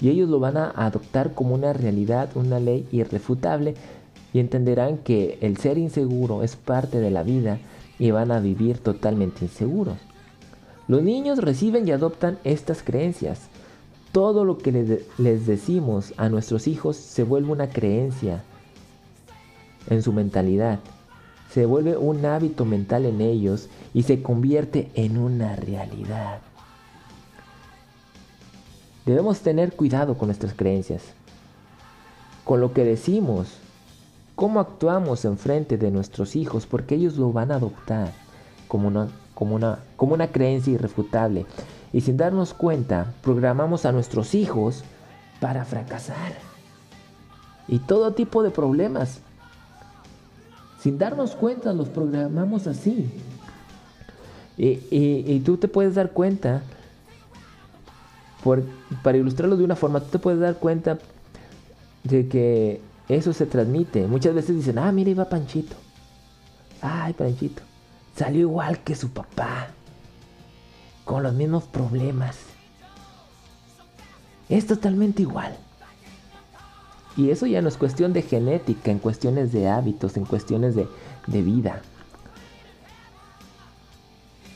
y 0.00 0.10
ellos 0.10 0.28
lo 0.28 0.38
van 0.38 0.56
a 0.56 0.70
adoptar 0.70 1.34
como 1.34 1.54
una 1.54 1.72
realidad, 1.72 2.28
una 2.36 2.60
ley 2.60 2.86
irrefutable 2.92 3.74
y 4.32 4.38
entenderán 4.38 4.98
que 4.98 5.38
el 5.40 5.56
ser 5.56 5.78
inseguro 5.78 6.44
es 6.44 6.54
parte 6.54 7.00
de 7.00 7.10
la 7.10 7.22
vida 7.22 7.58
y 7.98 8.10
van 8.10 8.30
a 8.30 8.40
vivir 8.40 8.78
totalmente 8.78 9.44
inseguros. 9.44 9.98
Los 10.86 11.02
niños 11.02 11.38
reciben 11.38 11.88
y 11.88 11.92
adoptan 11.92 12.38
estas 12.44 12.82
creencias. 12.82 13.48
Todo 14.12 14.44
lo 14.44 14.58
que 14.58 15.00
les 15.18 15.46
decimos 15.46 16.12
a 16.16 16.28
nuestros 16.28 16.68
hijos 16.68 16.96
se 16.96 17.24
vuelve 17.24 17.52
una 17.52 17.70
creencia 17.70 18.42
en 19.88 20.02
su 20.02 20.12
mentalidad. 20.12 20.80
Se 21.50 21.66
vuelve 21.66 21.96
un 21.96 22.24
hábito 22.24 22.64
mental 22.64 23.06
en 23.06 23.20
ellos 23.20 23.68
y 23.92 24.02
se 24.02 24.22
convierte 24.22 24.90
en 24.94 25.18
una 25.18 25.56
realidad. 25.56 26.40
Debemos 29.06 29.40
tener 29.40 29.74
cuidado 29.74 30.16
con 30.16 30.28
nuestras 30.28 30.54
creencias, 30.54 31.02
con 32.44 32.60
lo 32.60 32.72
que 32.72 32.84
decimos, 32.84 33.58
cómo 34.34 34.60
actuamos 34.60 35.24
en 35.24 35.38
frente 35.38 35.78
de 35.78 35.90
nuestros 35.90 36.36
hijos, 36.36 36.66
porque 36.66 36.96
ellos 36.96 37.16
lo 37.16 37.32
van 37.32 37.52
a 37.52 37.56
adoptar 37.56 38.12
como 38.68 38.88
una, 38.88 39.08
como 39.34 39.54
una, 39.54 39.78
como 39.96 40.14
una 40.14 40.28
creencia 40.28 40.72
irrefutable. 40.72 41.46
Y 41.92 42.00
sin 42.00 42.16
darnos 42.16 42.54
cuenta, 42.54 43.14
programamos 43.22 43.84
a 43.84 43.92
nuestros 43.92 44.34
hijos 44.34 44.82
para 45.40 45.64
fracasar. 45.64 46.32
Y 47.68 47.78
todo 47.78 48.12
tipo 48.12 48.42
de 48.42 48.50
problemas. 48.50 49.20
Sin 50.80 50.98
darnos 50.98 51.36
cuenta, 51.36 51.72
los 51.72 51.88
programamos 51.88 52.66
así. 52.66 53.10
Y, 54.56 54.80
y, 54.90 55.40
tú 55.40 55.56
te 55.56 55.66
puedes 55.66 55.94
dar 55.94 56.10
cuenta, 56.12 56.62
por, 58.42 58.62
para 59.02 59.18
ilustrarlo 59.18 59.56
de 59.56 59.64
una 59.64 59.74
forma, 59.74 60.00
tú 60.00 60.10
te 60.10 60.18
puedes 60.18 60.38
dar 60.38 60.56
cuenta 60.56 60.98
de 62.04 62.28
que 62.28 62.80
eso 63.08 63.32
se 63.32 63.46
transmite. 63.46 64.06
Muchas 64.06 64.34
veces 64.34 64.56
dicen, 64.56 64.78
ah, 64.78 64.90
mira, 64.92 65.10
iba 65.10 65.28
Panchito. 65.28 65.76
Ay, 66.80 67.12
Panchito. 67.12 67.62
Salió 68.16 68.40
igual 68.40 68.78
que 68.78 68.94
su 68.94 69.10
papá. 69.10 69.68
Con 71.04 71.22
los 71.22 71.34
mismos 71.34 71.64
problemas. 71.64 72.38
Es 74.48 74.66
totalmente 74.66 75.22
igual. 75.22 75.56
Y 77.16 77.30
eso 77.30 77.46
ya 77.46 77.62
no 77.62 77.68
es 77.68 77.76
cuestión 77.76 78.12
de 78.12 78.22
genética, 78.22 78.90
en 78.90 78.98
cuestiones 78.98 79.52
de 79.52 79.68
hábitos, 79.68 80.16
en 80.16 80.24
cuestiones 80.24 80.74
de, 80.74 80.88
de 81.26 81.42
vida. 81.42 81.82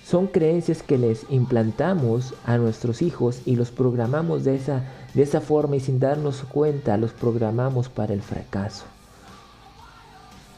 Son 0.04 0.26
creencias 0.26 0.82
que 0.82 0.96
les 0.98 1.26
implantamos 1.28 2.34
a 2.46 2.56
nuestros 2.56 3.02
hijos 3.02 3.42
y 3.44 3.56
los 3.56 3.70
programamos 3.70 4.42
de 4.44 4.56
esa, 4.56 4.82
de 5.14 5.22
esa 5.22 5.40
forma 5.40 5.76
y 5.76 5.80
sin 5.80 6.00
darnos 6.00 6.42
cuenta 6.42 6.96
los 6.96 7.12
programamos 7.12 7.88
para 7.88 8.14
el 8.14 8.22
fracaso. 8.22 8.84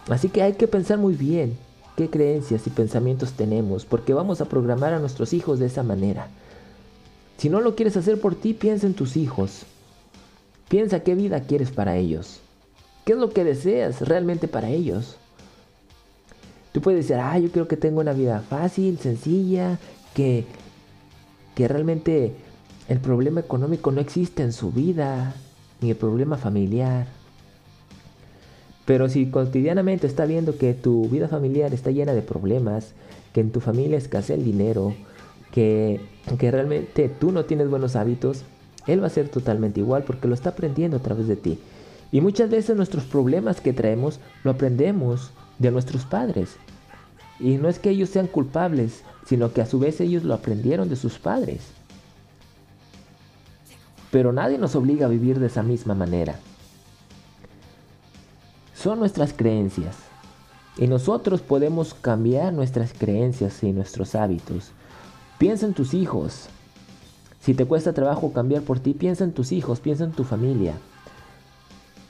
Así 0.09 0.29
que 0.29 0.43
hay 0.43 0.55
que 0.55 0.67
pensar 0.67 0.99
muy 0.99 1.15
bien 1.15 1.57
qué 1.97 2.11
creencias 2.11 2.67
y 2.67 2.71
pensamientos 2.71 3.33
tenemos 3.33 3.85
porque 3.85 4.15
vamos 4.15 4.41
a 4.41 4.47
programar 4.47 4.93
a 4.93 4.99
nuestros 4.99 5.33
hijos 5.33 5.59
de 5.59 5.67
esa 5.67 5.83
manera. 5.83 6.29
Si 7.39 7.49
no 7.49 7.61
lo 7.61 7.75
quieres 7.75 7.97
hacer 7.97 8.21
por 8.21 8.35
ti, 8.35 8.53
piensa 8.55 8.87
en 8.87 8.95
tus 8.95 9.17
hijos. 9.17 9.63
Piensa 10.69 11.01
qué 11.01 11.15
vida 11.15 11.41
quieres 11.41 11.71
para 11.71 11.97
ellos. 11.97 12.41
¿Qué 13.05 13.13
es 13.13 13.19
lo 13.19 13.31
que 13.31 13.45
deseas 13.45 14.03
realmente 14.03 14.47
para 14.47 14.69
ellos? 14.69 15.17
Tú 16.73 16.81
puedes 16.81 17.07
decir, 17.07 17.21
ah, 17.21 17.39
yo 17.39 17.51
quiero 17.51 17.67
que 17.67 17.77
tenga 17.77 18.01
una 18.01 18.13
vida 18.13 18.41
fácil, 18.41 18.99
sencilla, 18.99 19.79
que, 20.15 20.45
que 21.55 21.67
realmente 21.67 22.35
el 22.91 22.99
problema 22.99 23.39
económico 23.39 23.93
no 23.93 24.01
existe 24.01 24.43
en 24.43 24.53
su 24.53 24.73
vida, 24.73 25.33
ni 25.81 25.91
el 25.91 25.97
problema 25.97 26.37
familiar. 26.37 27.07
Pero 28.85 29.09
si 29.09 29.31
cotidianamente 29.31 30.09
está 30.09 30.27
viendo 30.27 30.59
que 30.59 30.75
tu 30.75 31.09
vida 31.09 31.29
familiar 31.29 31.73
está 31.73 31.93
llena 31.93 32.15
de 32.15 32.23
problemas, 32.23 32.93
que 33.33 33.43
en 33.43 33.53
tu 33.53 33.61
familia 33.61 33.97
escasea 33.97 34.35
el 34.35 34.45
dinero, 34.45 34.93
que, 35.53 36.01
que 36.37 36.51
realmente 36.51 37.09
tú 37.09 37.31
no 37.31 37.45
tienes 37.45 37.71
buenos 37.71 37.95
hábitos, 37.95 38.43
él 38.89 39.01
va 39.01 39.07
a 39.07 39.11
ser 39.11 39.29
totalmente 39.29 39.79
igual 39.79 40.03
porque 40.03 40.27
lo 40.27 40.35
está 40.35 40.51
aprendiendo 40.51 40.97
a 40.97 41.03
través 41.03 41.29
de 41.29 41.37
ti. 41.37 41.61
Y 42.11 42.21
muchas 42.21 42.51
veces 42.51 42.75
nuestros 42.75 43.05
problemas 43.05 43.61
que 43.61 43.73
traemos 43.73 44.19
lo 44.43 44.51
aprendemos 44.51 45.31
de 45.61 45.71
nuestros 45.71 46.07
padres. 46.07 46.57
Y 47.39 47.51
no 47.59 47.69
es 47.69 47.79
que 47.79 47.91
ellos 47.91 48.11
sean 48.11 48.27
culpables, 48.27 49.05
sino 49.27 49.53
que 49.53 49.61
a 49.61 49.67
su 49.67 49.79
vez 49.79 50.01
ellos 50.01 50.25
lo 50.25 50.35
aprendieron 50.35 50.89
de 50.89 50.97
sus 50.97 51.21
padres. 51.21 51.61
Pero 54.11 54.33
nadie 54.33 54.59
nos 54.59 54.75
obliga 54.75 55.07
a 55.07 55.11
vivir 55.11 55.39
de 55.39 55.47
esa 55.47 55.63
misma 55.63 55.95
manera. 55.95 56.37
Son 58.75 58.99
nuestras 58.99 59.33
creencias. 59.33 59.97
Y 60.77 60.87
nosotros 60.87 61.43
podemos 61.43 61.95
cambiar 61.95 62.53
nuestras 62.53 62.93
creencias 62.93 63.63
y 63.63 63.73
nuestros 63.73 64.15
hábitos. 64.15 64.71
Piensa 65.39 65.67
en 65.67 65.75
tus 65.75 65.95
hijos. 65.95 66.49
Si 67.41 67.55
te 67.55 67.67
cuesta 67.67 67.93
trabajo 67.93 68.33
cambiar 68.33 68.63
por 68.63 68.81
ti, 68.81 68.95
piensa 68.95 69.25
en 69.25 69.33
tus 69.33 69.53
hijos, 69.53 69.81
piensa 69.81 70.05
en 70.05 70.13
tu 70.13 70.25
familia. 70.25 70.75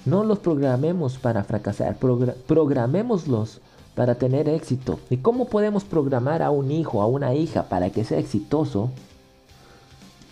No 0.05 0.25
los 0.25 0.39
programemos 0.39 1.19
para 1.19 1.45
fracasar, 1.45 1.99
programémoslos 1.99 3.61
para 3.95 4.15
tener 4.15 4.49
éxito. 4.49 4.99
¿Y 5.11 5.19
cómo 5.19 5.49
podemos 5.49 5.85
programar 5.85 6.43
a 6.43 6.51
un 6.51 6.71
hijo, 6.71 7.03
a 7.03 7.07
una 7.07 7.35
hija 7.35 7.69
para 7.69 7.91
que 7.91 8.05
sea 8.05 8.19
exitoso? 8.19 8.91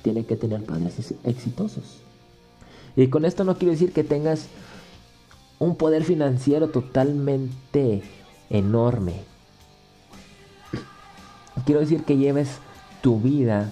Tiene 0.02 0.24
que 0.24 0.36
tener 0.36 0.64
padres 0.64 1.14
exitosos. 1.24 1.98
Y 2.96 3.08
con 3.08 3.24
esto 3.24 3.44
no 3.44 3.56
quiero 3.56 3.72
decir 3.72 3.92
que 3.92 4.04
tengas 4.04 4.46
un 5.58 5.76
poder 5.76 6.04
financiero 6.04 6.68
totalmente 6.68 8.02
enorme. 8.50 9.14
Quiero 11.64 11.80
decir 11.80 12.04
que 12.04 12.16
lleves 12.16 12.58
tu 13.02 13.20
vida 13.20 13.70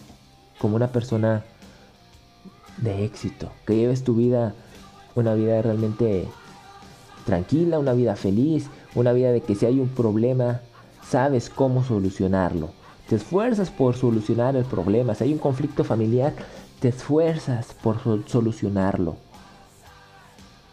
como 0.59 0.77
una 0.77 0.89
persona 0.89 1.45
de 2.79 3.05
éxito, 3.05 3.51
que 3.67 3.77
lleves 3.77 4.05
tu 4.05 4.15
vida 4.15 4.55
una 5.17 5.35
vida 5.35 5.61
realmente 5.62 6.29
tranquila, 7.25 7.79
una 7.79 7.95
vida 7.95 8.15
feliz, 8.17 8.69
una 8.95 9.12
vida 9.12 9.33
de 9.33 9.41
que 9.41 9.55
si 9.55 9.67
hay 9.67 9.81
un 9.81 9.89
problema, 9.89 10.61
sabes 11.03 11.51
cómo 11.51 11.83
solucionarlo. 11.83 12.71
Te 13.09 13.16
esfuerzas 13.16 13.71
por 13.71 13.97
solucionar 13.97 14.57
el 14.57 14.64
problema. 14.64 15.14
Si 15.14 15.25
hay 15.25 15.33
un 15.33 15.38
conflicto 15.38 15.85
familiar, 15.85 16.35
te 16.81 16.88
esfuerzas 16.88 17.75
por 17.83 18.01
solucionarlo. 18.27 19.16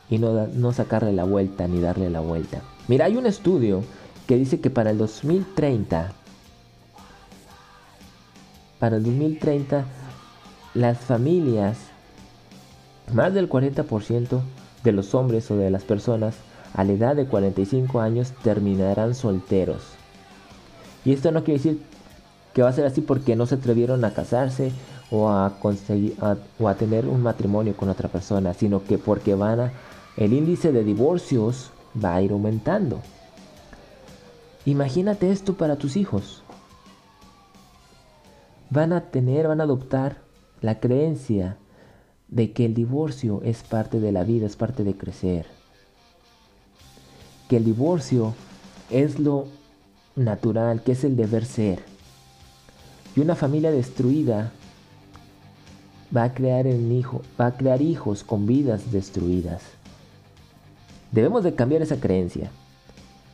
Y 0.10 0.18
no, 0.18 0.48
no 0.48 0.74
sacarle 0.74 1.14
la 1.14 1.24
vuelta 1.24 1.68
ni 1.68 1.80
darle 1.80 2.10
la 2.10 2.20
vuelta. 2.20 2.62
Mira, 2.88 3.06
hay 3.06 3.18
un 3.18 3.26
estudio 3.26 3.84
que 4.28 4.36
dice 4.38 4.60
que 4.60 4.70
para 4.70 4.92
el 4.92 4.98
2030, 4.98 6.12
para 8.80 8.98
el 8.98 9.04
2030, 9.04 9.86
las 10.74 10.98
familias 10.98 11.78
más 13.14 13.34
del 13.34 13.50
40% 13.50 14.42
de 14.84 14.92
los 14.92 15.14
hombres 15.14 15.50
o 15.52 15.58
de 15.58 15.70
las 15.70 15.84
personas 15.84 16.36
a 16.74 16.84
la 16.84 16.94
edad 16.94 17.16
de 17.16 17.26
45 17.26 18.00
años 18.02 18.34
terminarán 18.44 19.14
solteros. 19.14 19.84
Y 21.06 21.14
esto 21.14 21.32
no 21.32 21.44
quiere 21.44 21.60
decir 21.60 21.82
que 22.54 22.62
va 22.62 22.70
a 22.70 22.74
ser 22.74 22.86
así 22.86 23.02
porque 23.02 23.36
no 23.36 23.46
se 23.46 23.56
atrevieron 23.56 24.06
a 24.06 24.14
casarse 24.14 24.72
o 25.12 25.30
a, 25.30 25.60
conseguir, 25.60 26.16
o 26.60 26.68
a 26.68 26.76
tener 26.76 27.08
un 27.08 27.22
matrimonio 27.22 27.76
con 27.76 27.90
otra 27.90 28.10
persona, 28.10 28.54
sino 28.54 28.84
que 28.84 28.98
porque 28.98 29.36
van 29.36 29.60
a, 29.60 29.74
el 30.18 30.34
índice 30.34 30.72
de 30.72 30.84
divorcios 30.84 31.72
va 32.04 32.16
a 32.16 32.22
ir 32.22 32.32
aumentando. 32.32 33.02
Imagínate 34.66 35.32
esto 35.32 35.56
para 35.56 35.76
tus 35.76 35.98
hijos. 35.98 36.44
Van 38.70 38.94
a 38.94 39.02
tener, 39.12 39.48
van 39.48 39.62
a 39.62 39.66
adoptar 39.66 40.18
la 40.62 40.80
creencia 40.80 41.58
de 42.28 42.54
que 42.54 42.66
el 42.66 42.74
divorcio 42.74 43.42
es 43.44 43.62
parte 43.64 44.00
de 44.00 44.12
la 44.12 44.24
vida, 44.24 44.46
es 44.46 44.56
parte 44.56 44.84
de 44.84 44.96
crecer. 44.96 45.46
Que 47.50 47.58
el 47.58 47.66
divorcio 47.66 48.34
es 48.90 49.20
lo 49.20 49.48
natural, 50.16 50.82
que 50.82 50.94
es 50.94 51.04
el 51.04 51.16
deber 51.16 51.46
ser. 51.46 51.93
Y 53.16 53.20
una 53.20 53.36
familia 53.36 53.72
destruida 53.72 54.52
va 56.16 56.24
a 56.24 56.34
crear 56.34 56.66
un 56.68 56.92
hijo, 56.92 57.22
va 57.40 57.48
a 57.48 57.58
crear 57.58 57.82
hijos 57.82 58.24
con 58.24 58.46
vidas 58.46 58.92
destruidas. 58.92 59.62
Debemos 61.12 61.44
de 61.44 61.56
cambiar 61.56 61.82
esa 61.82 62.00
creencia. 62.00 62.50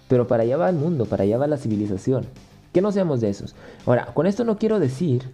Pero 0.07 0.27
para 0.27 0.43
allá 0.43 0.57
va 0.57 0.69
el 0.69 0.75
mundo, 0.75 1.05
para 1.05 1.23
allá 1.23 1.37
va 1.37 1.47
la 1.47 1.57
civilización. 1.57 2.25
Que 2.73 2.81
no 2.81 2.91
seamos 2.91 3.21
de 3.21 3.29
esos. 3.29 3.55
Ahora, 3.85 4.07
con 4.13 4.27
esto 4.27 4.43
no 4.43 4.57
quiero 4.57 4.79
decir, 4.79 5.29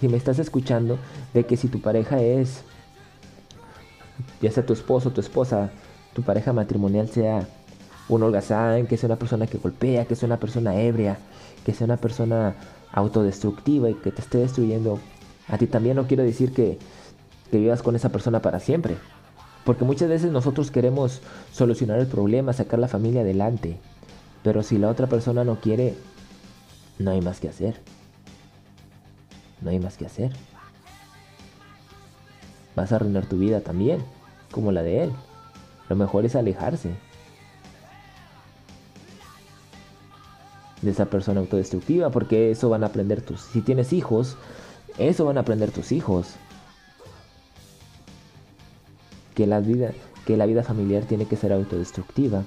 si 0.00 0.08
me 0.08 0.16
estás 0.16 0.38
escuchando, 0.38 0.98
de 1.34 1.44
que 1.44 1.56
si 1.56 1.68
tu 1.68 1.80
pareja 1.80 2.22
es 2.22 2.62
ya 4.40 4.50
sea 4.50 4.64
tu 4.64 4.72
esposo, 4.72 5.10
tu 5.10 5.20
esposa, 5.20 5.70
tu 6.14 6.22
pareja 6.22 6.52
matrimonial 6.52 7.08
sea 7.08 7.46
un 8.08 8.22
holgazán, 8.22 8.86
que 8.86 8.96
sea 8.96 9.08
una 9.08 9.18
persona 9.18 9.46
que 9.46 9.58
golpea, 9.58 10.04
que 10.04 10.16
sea 10.16 10.26
una 10.26 10.38
persona 10.38 10.80
ebria, 10.80 11.18
que 11.64 11.72
sea 11.72 11.84
una 11.84 11.96
persona 11.96 12.54
autodestructiva 12.92 13.90
y 13.90 13.94
que 13.94 14.10
te 14.10 14.20
esté 14.20 14.38
destruyendo, 14.38 14.98
a 15.48 15.58
ti 15.58 15.66
también 15.66 15.96
no 15.96 16.06
quiero 16.06 16.22
decir 16.22 16.52
que, 16.52 16.78
que 17.50 17.58
vivas 17.58 17.82
con 17.82 17.96
esa 17.96 18.10
persona 18.10 18.42
para 18.42 18.60
siempre. 18.60 18.96
Porque 19.64 19.84
muchas 19.84 20.08
veces 20.08 20.32
nosotros 20.32 20.70
queremos 20.70 21.20
solucionar 21.52 22.00
el 22.00 22.06
problema, 22.06 22.52
sacar 22.52 22.78
la 22.78 22.88
familia 22.88 23.20
adelante. 23.20 23.78
Pero 24.42 24.62
si 24.62 24.78
la 24.78 24.88
otra 24.88 25.06
persona 25.06 25.44
no 25.44 25.60
quiere, 25.60 25.94
no 26.98 27.10
hay 27.10 27.20
más 27.20 27.40
que 27.40 27.48
hacer. 27.48 27.80
No 29.60 29.70
hay 29.70 29.78
más 29.78 29.96
que 29.96 30.06
hacer. 30.06 30.32
Vas 32.74 32.92
a 32.92 32.96
arruinar 32.96 33.26
tu 33.26 33.38
vida 33.38 33.60
también 33.60 34.02
como 34.50 34.72
la 34.72 34.82
de 34.82 35.04
él. 35.04 35.12
Lo 35.88 35.96
mejor 35.96 36.24
es 36.24 36.36
alejarse 36.36 36.94
de 40.82 40.90
esa 40.90 41.06
persona 41.06 41.40
autodestructiva 41.40 42.10
porque 42.10 42.50
eso 42.50 42.68
van 42.68 42.82
a 42.84 42.86
aprender 42.86 43.20
tus... 43.22 43.40
Si 43.40 43.60
tienes 43.60 43.92
hijos, 43.92 44.36
eso 44.98 45.24
van 45.24 45.38
a 45.38 45.40
aprender 45.40 45.70
tus 45.70 45.92
hijos. 45.92 46.28
Que 49.34 49.46
la 49.46 49.60
vida, 49.60 49.92
que 50.26 50.36
la 50.36 50.46
vida 50.46 50.62
familiar 50.62 51.04
tiene 51.04 51.26
que 51.26 51.36
ser 51.36 51.52
autodestructiva. 51.52 52.44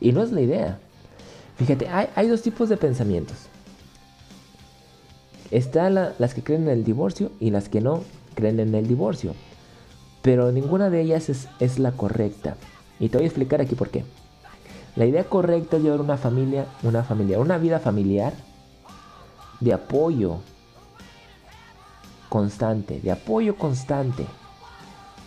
Y 0.00 0.12
no 0.12 0.22
es 0.22 0.32
la 0.32 0.40
idea. 0.40 0.78
Fíjate, 1.56 1.88
hay, 1.88 2.28
dos 2.28 2.42
tipos 2.42 2.68
de 2.68 2.76
pensamientos. 2.76 3.36
Están 5.50 5.94
las 5.94 6.34
que 6.34 6.42
creen 6.42 6.62
en 6.62 6.70
el 6.70 6.84
divorcio 6.84 7.30
y 7.38 7.50
las 7.50 7.68
que 7.68 7.80
no 7.80 8.02
creen 8.34 8.58
en 8.58 8.74
el 8.74 8.88
divorcio 8.88 9.34
pero 10.22 10.52
ninguna 10.52 10.88
de 10.88 11.00
ellas 11.00 11.48
es, 11.58 11.78
la 11.78 11.92
correcta. 11.92 12.56
Y 13.00 13.08
te 13.08 13.18
voy 13.18 13.24
a 13.24 13.26
explicar 13.26 13.60
aquí 13.60 13.74
por 13.74 13.90
qué. 13.90 14.04
La 14.96 15.06
idea 15.06 15.24
correcta 15.24 15.76
es 15.76 15.82
llevar 15.82 16.00
una 16.00 16.16
familia, 16.16 16.66
una 16.82 17.06
una 17.38 17.58
vida 17.58 17.78
familiar 17.78 18.34
de 19.60 19.72
apoyo 19.72 20.38
constante, 22.28 23.00
de 23.00 23.10
apoyo 23.10 23.56
constante, 23.56 24.26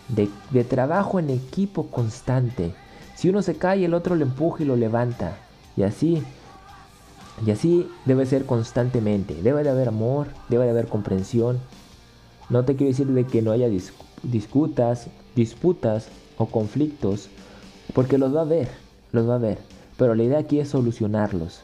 de, 0.08 0.64
trabajo 0.64 1.18
en 1.18 1.30
equipo 1.30 1.86
constante. 1.86 2.74
Si 3.14 3.28
uno 3.28 3.42
se 3.42 3.56
cae, 3.56 3.84
el 3.84 3.94
otro 3.94 4.14
le 4.14 4.24
empuja 4.24 4.62
y 4.62 4.66
lo 4.66 4.76
levanta. 4.76 5.36
Y 5.76 5.82
así, 5.82 6.22
y 7.44 7.50
así 7.50 7.88
debe 8.04 8.26
ser 8.26 8.46
constantemente. 8.46 9.34
Debe 9.42 9.62
de 9.62 9.70
haber 9.70 9.88
amor, 9.88 10.28
debe 10.48 10.64
de 10.64 10.70
haber 10.70 10.88
comprensión. 10.88 11.58
No 12.50 12.64
te 12.64 12.76
quiero 12.76 12.90
decir 12.90 13.06
de 13.08 13.24
que 13.24 13.42
no 13.42 13.52
haya 13.52 13.68
discutas, 14.22 15.08
disputas, 15.34 16.08
o 16.38 16.46
conflictos, 16.46 17.28
porque 17.94 18.18
los 18.18 18.34
va 18.34 18.42
a 18.42 18.44
ver, 18.44 18.68
los 19.16 19.28
va 19.28 19.34
a 19.34 19.38
ver, 19.38 19.58
pero 19.96 20.14
la 20.14 20.22
idea 20.22 20.38
aquí 20.38 20.60
es 20.60 20.68
solucionarlos 20.68 21.60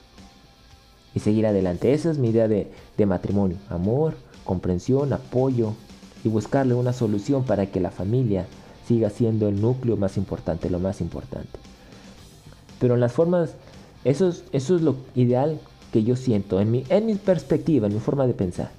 y 1.15 1.21
seguir 1.21 1.47
adelante. 1.47 1.93
Esa 1.93 2.11
es 2.11 2.19
mi 2.19 2.31
idea 2.31 2.49
de, 2.49 2.73
de 2.97 3.07
matrimonio, 3.07 3.59
amor, 3.71 4.15
comprensión, 4.45 5.13
apoyo 5.13 5.75
y 6.25 6.29
buscarle 6.29 6.75
una 6.75 6.93
solución 6.93 7.45
para 7.45 7.67
que 7.67 7.81
la 7.81 7.91
familia 7.91 8.47
siga 8.87 9.11
siendo 9.11 9.49
el 9.49 9.61
núcleo 9.61 9.97
más 9.97 10.17
importante, 10.17 10.71
lo 10.71 10.81
más 10.81 11.01
importante. 11.01 11.59
Pero 12.81 12.95
en 12.95 13.01
las 13.01 13.13
formas, 13.13 13.55
eso 14.05 14.29
es, 14.29 14.45
eso 14.53 14.75
es 14.75 14.83
lo 14.83 14.97
ideal 15.15 15.61
que 15.93 16.03
yo 16.03 16.17
siento, 16.17 16.61
en 16.61 16.71
mi, 16.71 16.85
en 16.89 17.07
mi 17.07 17.15
perspectiva, 17.15 17.87
en 17.87 17.95
mi 17.95 18.01
forma 18.01 18.27
de 18.27 18.35
pensar. 18.35 18.71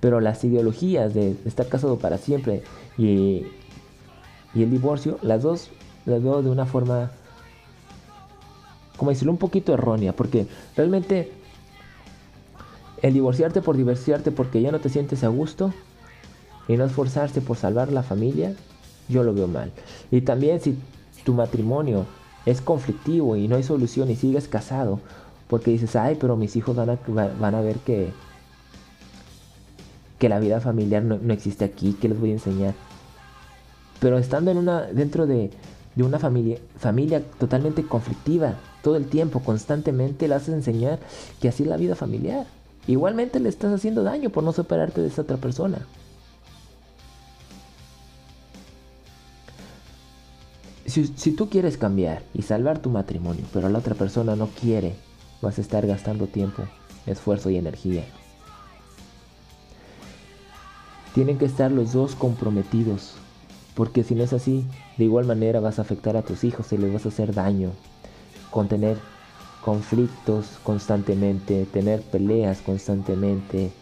Pero 0.00 0.20
las 0.20 0.44
ideologías 0.44 1.14
de 1.14 1.36
estar 1.44 1.66
casado 1.68 1.98
para 1.98 2.18
siempre 2.18 2.62
y, 2.98 3.46
y 4.54 4.62
el 4.62 4.70
divorcio, 4.70 5.18
las 5.22 5.42
dos 5.42 5.70
las 6.04 6.22
veo 6.22 6.42
de 6.42 6.50
una 6.50 6.66
forma, 6.66 7.12
como 9.02 9.10
decirlo, 9.10 9.32
un 9.32 9.38
poquito 9.38 9.74
errónea, 9.74 10.14
porque 10.14 10.46
realmente 10.76 11.32
el 13.02 13.12
divorciarte 13.12 13.60
por 13.60 13.76
divorciarte 13.76 14.30
porque 14.30 14.62
ya 14.62 14.70
no 14.70 14.78
te 14.78 14.90
sientes 14.90 15.24
a 15.24 15.28
gusto 15.28 15.74
y 16.68 16.76
no 16.76 16.84
esforzarse 16.84 17.40
por 17.40 17.56
salvar 17.56 17.90
la 17.90 18.04
familia, 18.04 18.54
yo 19.08 19.24
lo 19.24 19.34
veo 19.34 19.48
mal. 19.48 19.72
Y 20.12 20.20
también 20.20 20.60
si 20.60 20.78
tu 21.24 21.34
matrimonio 21.34 22.06
es 22.46 22.60
conflictivo 22.60 23.34
y 23.34 23.48
no 23.48 23.56
hay 23.56 23.64
solución 23.64 24.08
y 24.08 24.14
sigues 24.14 24.46
casado, 24.46 25.00
porque 25.48 25.72
dices, 25.72 25.96
ay, 25.96 26.16
pero 26.20 26.36
mis 26.36 26.54
hijos 26.54 26.76
van 26.76 26.90
a, 26.90 26.98
van 27.40 27.56
a 27.56 27.60
ver 27.60 27.78
que, 27.78 28.12
que 30.20 30.28
la 30.28 30.38
vida 30.38 30.60
familiar 30.60 31.02
no, 31.02 31.32
existe 31.32 31.64
aquí, 31.64 31.94
que 31.94 32.08
les 32.08 32.20
voy 32.20 32.30
a 32.30 32.34
enseñar. 32.34 32.74
Pero 33.98 34.18
estando 34.18 34.52
en 34.52 34.58
una, 34.58 34.82
dentro 34.82 35.26
de, 35.26 35.50
de 35.96 36.04
una 36.04 36.20
familia, 36.20 36.58
familia 36.78 37.20
totalmente 37.40 37.82
conflictiva, 37.82 38.54
todo 38.82 38.96
el 38.96 39.06
tiempo, 39.06 39.40
constantemente, 39.40 40.28
le 40.28 40.34
haces 40.34 40.54
enseñar 40.54 40.98
que 41.40 41.48
así 41.48 41.62
es 41.62 41.68
la 41.68 41.76
vida 41.76 41.94
familiar. 41.94 42.46
Igualmente 42.86 43.38
le 43.38 43.48
estás 43.48 43.72
haciendo 43.72 44.02
daño 44.02 44.30
por 44.30 44.42
no 44.42 44.52
separarte 44.52 45.00
de 45.00 45.08
esa 45.08 45.22
otra 45.22 45.36
persona. 45.36 45.86
Si, 50.84 51.32
tú 51.32 51.48
quieres 51.48 51.78
cambiar 51.78 52.22
y 52.34 52.42
salvar 52.42 52.80
tu 52.80 52.90
matrimonio, 52.90 53.44
pero 53.52 53.70
la 53.70 53.78
otra 53.78 53.94
persona 53.94 54.36
no 54.36 54.48
quiere, 54.48 54.94
vas 55.40 55.56
a 55.56 55.62
estar 55.62 55.86
gastando 55.86 56.26
tiempo, 56.26 56.64
esfuerzo 57.06 57.48
y 57.48 57.56
energía. 57.56 58.04
Tienen 61.14 61.38
que 61.38 61.46
estar 61.46 61.70
los 61.70 61.92
dos 61.94 62.14
comprometidos, 62.14 63.14
porque 63.74 64.04
si 64.04 64.14
no 64.14 64.22
es 64.22 64.34
así, 64.34 64.66
de 64.98 65.04
igual 65.04 65.24
manera 65.24 65.60
vas 65.60 65.78
a 65.78 65.82
afectar 65.82 66.16
a 66.16 66.22
tus 66.22 66.44
hijos 66.44 66.70
y 66.72 66.76
les 66.76 66.92
vas 66.92 67.06
a 67.06 67.08
hacer 67.08 67.32
daño. 67.32 67.70
Con 68.52 68.68
tener 68.68 68.98
conflictos 69.64 70.60
constantemente, 70.62 71.66
tener 71.72 72.02
peleas 72.02 72.60
constantemente. 72.60 73.72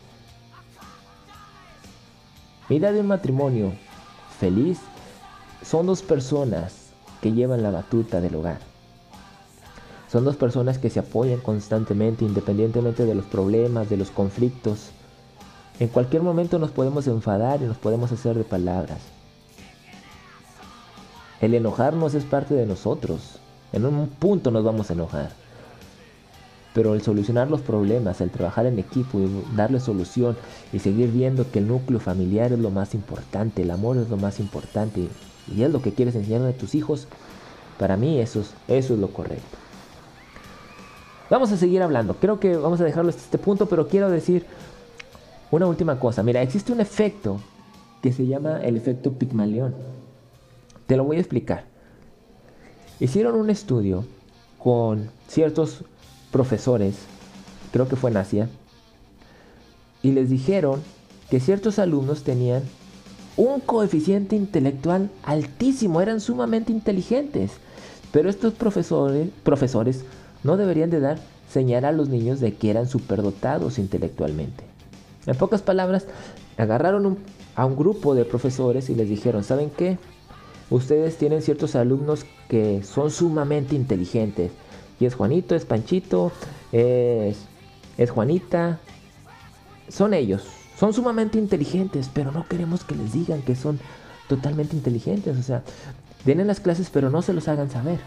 Mira 2.70 2.92
de 2.92 3.00
un 3.00 3.08
matrimonio 3.08 3.72
feliz 4.38 4.78
son 5.62 5.86
dos 5.86 6.02
personas 6.02 6.92
que 7.20 7.32
llevan 7.32 7.62
la 7.62 7.70
batuta 7.70 8.20
del 8.20 8.36
hogar. 8.36 8.60
Son 10.10 10.24
dos 10.24 10.36
personas 10.36 10.78
que 10.78 10.90
se 10.90 11.00
apoyan 11.00 11.40
constantemente, 11.40 12.24
independientemente 12.24 13.04
de 13.04 13.14
los 13.14 13.26
problemas, 13.26 13.90
de 13.90 13.96
los 13.96 14.10
conflictos. 14.10 14.90
En 15.78 15.88
cualquier 15.88 16.22
momento 16.22 16.58
nos 16.58 16.70
podemos 16.70 17.06
enfadar 17.06 17.62
y 17.62 17.66
nos 17.66 17.76
podemos 17.76 18.10
hacer 18.10 18.36
de 18.36 18.44
palabras. 18.44 18.98
El 21.40 21.54
enojarnos 21.54 22.14
es 22.14 22.24
parte 22.24 22.54
de 22.54 22.66
nosotros. 22.66 23.38
En 23.72 23.86
un 23.86 24.08
punto 24.08 24.50
nos 24.50 24.64
vamos 24.64 24.90
a 24.90 24.94
enojar. 24.94 25.30
Pero 26.74 26.94
el 26.94 27.02
solucionar 27.02 27.50
los 27.50 27.60
problemas, 27.60 28.20
el 28.20 28.30
trabajar 28.30 28.66
en 28.66 28.78
equipo 28.78 29.18
y 29.18 29.44
darle 29.56 29.80
solución 29.80 30.36
y 30.72 30.78
seguir 30.78 31.10
viendo 31.10 31.50
que 31.50 31.58
el 31.58 31.68
núcleo 31.68 31.98
familiar 31.98 32.52
es 32.52 32.58
lo 32.58 32.70
más 32.70 32.94
importante, 32.94 33.62
el 33.62 33.70
amor 33.70 33.96
es 33.96 34.08
lo 34.08 34.16
más 34.16 34.38
importante 34.38 35.08
y 35.52 35.62
es 35.62 35.70
lo 35.72 35.82
que 35.82 35.92
quieres 35.92 36.14
enseñarle 36.14 36.50
a 36.50 36.56
tus 36.56 36.76
hijos, 36.76 37.08
para 37.78 37.96
mí 37.96 38.20
eso 38.20 38.40
es, 38.40 38.54
eso 38.68 38.94
es 38.94 39.00
lo 39.00 39.08
correcto. 39.08 39.56
Vamos 41.30 41.50
a 41.52 41.56
seguir 41.56 41.82
hablando. 41.82 42.14
Creo 42.14 42.40
que 42.40 42.56
vamos 42.56 42.80
a 42.80 42.84
dejarlo 42.84 43.10
hasta 43.10 43.22
este 43.22 43.38
punto, 43.38 43.66
pero 43.66 43.88
quiero 43.88 44.10
decir 44.10 44.44
una 45.50 45.66
última 45.66 45.98
cosa. 45.98 46.22
Mira, 46.22 46.42
existe 46.42 46.72
un 46.72 46.80
efecto 46.80 47.40
que 48.02 48.12
se 48.12 48.26
llama 48.26 48.60
el 48.62 48.76
efecto 48.76 49.12
Pigmalión. 49.12 49.74
Te 50.86 50.96
lo 50.96 51.04
voy 51.04 51.16
a 51.16 51.20
explicar. 51.20 51.69
Hicieron 53.00 53.34
un 53.34 53.48
estudio 53.48 54.04
con 54.58 55.10
ciertos 55.26 55.84
profesores, 56.30 56.96
creo 57.72 57.88
que 57.88 57.96
fue 57.96 58.10
en 58.10 58.18
Asia, 58.18 58.48
y 60.02 60.12
les 60.12 60.28
dijeron 60.28 60.82
que 61.30 61.40
ciertos 61.40 61.78
alumnos 61.78 62.22
tenían 62.24 62.62
un 63.38 63.60
coeficiente 63.60 64.36
intelectual 64.36 65.10
altísimo, 65.22 66.02
eran 66.02 66.20
sumamente 66.20 66.72
inteligentes. 66.72 67.52
Pero 68.12 68.28
estos 68.28 68.52
profesores, 68.52 69.30
profesores 69.44 70.04
no 70.42 70.58
deberían 70.58 70.90
de 70.90 71.00
dar 71.00 71.18
señal 71.50 71.86
a 71.86 71.92
los 71.92 72.08
niños 72.08 72.38
de 72.40 72.54
que 72.54 72.70
eran 72.70 72.86
superdotados 72.86 73.78
intelectualmente. 73.78 74.64
En 75.26 75.36
pocas 75.36 75.62
palabras, 75.62 76.06
agarraron 76.58 77.18
a 77.54 77.64
un 77.64 77.76
grupo 77.76 78.14
de 78.14 78.24
profesores 78.24 78.90
y 78.90 78.94
les 78.94 79.08
dijeron, 79.08 79.44
¿saben 79.44 79.70
qué? 79.70 79.98
Ustedes 80.70 81.16
tienen 81.16 81.42
ciertos 81.42 81.74
alumnos 81.74 82.24
que 82.48 82.82
son 82.84 83.10
sumamente 83.10 83.74
inteligentes. 83.74 84.52
Y 85.00 85.06
es 85.06 85.14
Juanito, 85.14 85.54
es 85.54 85.64
Panchito, 85.64 86.30
es, 86.72 87.38
es 87.98 88.10
Juanita. 88.10 88.78
Son 89.88 90.14
ellos, 90.14 90.44
son 90.78 90.94
sumamente 90.94 91.38
inteligentes, 91.38 92.08
pero 92.12 92.30
no 92.30 92.46
queremos 92.46 92.84
que 92.84 92.94
les 92.94 93.12
digan 93.12 93.42
que 93.42 93.56
son 93.56 93.80
totalmente 94.28 94.76
inteligentes. 94.76 95.36
O 95.36 95.42
sea, 95.42 95.64
den 96.24 96.46
las 96.46 96.60
clases, 96.60 96.88
pero 96.90 97.10
no 97.10 97.22
se 97.22 97.32
los 97.32 97.48
hagan 97.48 97.70
saber. 97.70 97.98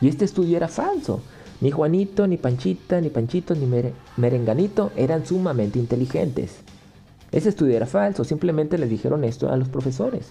Y 0.00 0.08
este 0.08 0.24
estudio 0.24 0.56
era 0.56 0.68
falso. 0.68 1.22
Ni 1.60 1.70
Juanito, 1.70 2.26
ni 2.26 2.36
Panchita, 2.36 3.00
ni 3.00 3.10
Panchito, 3.10 3.54
ni 3.54 3.66
Merenganito 4.16 4.92
eran 4.96 5.26
sumamente 5.26 5.78
inteligentes. 5.78 6.56
Ese 7.32 7.50
estudio 7.50 7.76
era 7.76 7.86
falso, 7.86 8.24
simplemente 8.24 8.78
les 8.78 8.90
dijeron 8.90 9.24
esto 9.24 9.50
a 9.50 9.56
los 9.56 9.68
profesores. 9.68 10.28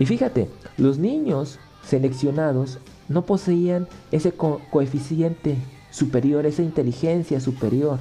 Y 0.00 0.06
fíjate, 0.06 0.50
los 0.78 0.98
niños 0.98 1.60
seleccionados 1.84 2.78
no 3.08 3.22
poseían 3.22 3.86
ese 4.10 4.32
coeficiente 4.32 5.56
superior, 5.90 6.46
esa 6.46 6.62
inteligencia 6.62 7.38
superior 7.38 8.00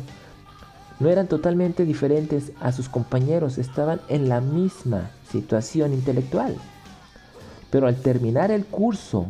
no 1.00 1.10
eran 1.10 1.28
totalmente 1.28 1.86
diferentes 1.86 2.52
a 2.60 2.72
sus 2.72 2.90
compañeros, 2.90 3.58
estaban 3.58 4.02
en 4.10 4.28
la 4.28 4.42
misma 4.42 5.12
situación 5.30 5.94
intelectual. 5.94 6.56
Pero 7.70 7.88
al 7.88 7.96
terminar 8.02 8.52
el 8.52 8.66
curso, 8.66 9.28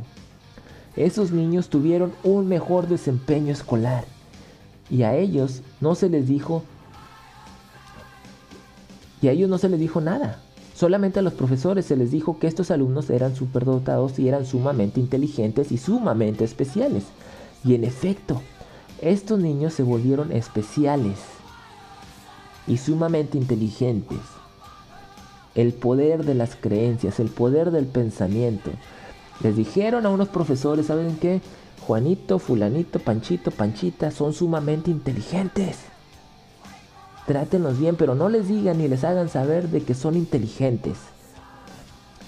esos 0.96 1.32
niños 1.32 1.70
tuvieron 1.70 2.14
un 2.24 2.48
mejor 2.48 2.88
desempeño 2.88 3.52
escolar 3.52 4.06
y 4.90 5.04
a 5.04 5.16
ellos 5.16 5.62
no 5.82 5.96
se 5.96 6.10
les 6.10 6.28
dijo 6.28 6.64
y 9.22 9.28
a 9.28 9.32
ellos 9.32 9.50
no 9.50 9.58
se 9.58 9.70
les 9.70 9.80
dijo 9.80 10.02
nada. 10.02 10.42
Solamente 10.80 11.20
a 11.20 11.22
los 11.22 11.34
profesores 11.34 11.88
se 11.88 11.98
les 11.98 12.10
dijo 12.10 12.40
que 12.40 12.48
estos 12.48 12.72
alumnos 12.72 13.10
eran 13.10 13.36
superdotados 13.36 14.18
y 14.18 14.30
eran 14.30 14.46
sumamente 14.46 15.02
inteligentes 15.02 15.74
y 15.74 15.78
sumamente 15.78 16.46
especiales. 16.46 17.04
Y 17.66 17.76
en 17.76 17.84
efecto, 17.84 18.42
estos 19.02 19.40
niños 19.40 19.74
se 19.74 19.84
volvieron 19.84 20.32
especiales 20.32 21.18
y 22.66 22.78
sumamente 22.78 23.38
inteligentes. 23.38 24.20
El 25.54 25.74
poder 25.74 26.24
de 26.24 26.36
las 26.36 26.56
creencias, 26.56 27.20
el 27.20 27.28
poder 27.28 27.72
del 27.72 27.86
pensamiento. 27.86 28.72
Les 29.44 29.58
dijeron 29.58 30.06
a 30.06 30.10
unos 30.10 30.30
profesores, 30.30 30.86
¿saben 30.86 31.18
qué? 31.18 31.42
Juanito, 31.86 32.40
fulanito, 32.40 33.00
Panchito, 33.00 33.52
Panchita 33.52 34.12
son 34.12 34.32
sumamente 34.32 34.92
inteligentes. 34.92 35.89
Trátenlos 37.30 37.78
bien, 37.78 37.96
pero 37.96 38.16
no 38.16 38.28
les 38.28 38.48
digan 38.48 38.80
ni 38.80 38.88
les 38.88 39.04
hagan 39.04 39.30
saber 39.30 39.70
de 39.70 39.84
que 39.84 39.94
son 39.94 40.18
inteligentes. 40.18 40.98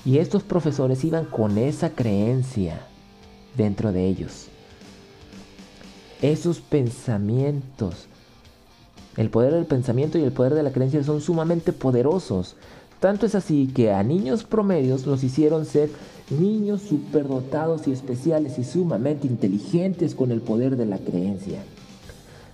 Y 0.06 0.20
estos 0.20 0.44
profesores 0.44 1.04
iban 1.04 1.26
con 1.26 1.58
esa 1.58 1.90
creencia 1.90 2.82
dentro 3.58 3.92
de 3.92 4.06
ellos. 4.06 4.46
Esos 6.22 6.60
pensamientos 6.60 8.06
el 9.18 9.32
poder 9.32 9.56
del 9.56 9.66
pensamiento 9.66 10.20
y 10.20 10.24
el 10.24 10.34
poder 10.34 10.54
de 10.54 10.62
la 10.62 10.72
creencia 10.72 11.04
son 11.04 11.20
sumamente 11.20 11.74
poderosos. 11.74 12.56
Tanto 13.00 13.26
es 13.26 13.34
así 13.34 13.72
que 13.74 13.92
a 13.92 14.04
niños 14.04 14.44
promedios 14.44 15.08
los 15.08 15.24
hicieron 15.24 15.66
ser 15.66 15.90
niños 16.30 16.84
superdotados 16.84 17.88
y 17.88 17.92
especiales 17.92 18.60
y 18.60 18.64
sumamente 18.64 19.26
inteligentes 19.26 20.14
con 20.14 20.32
el 20.32 20.42
poder 20.42 20.78
de 20.78 20.86
la 20.86 21.00
creencia. 21.00 21.64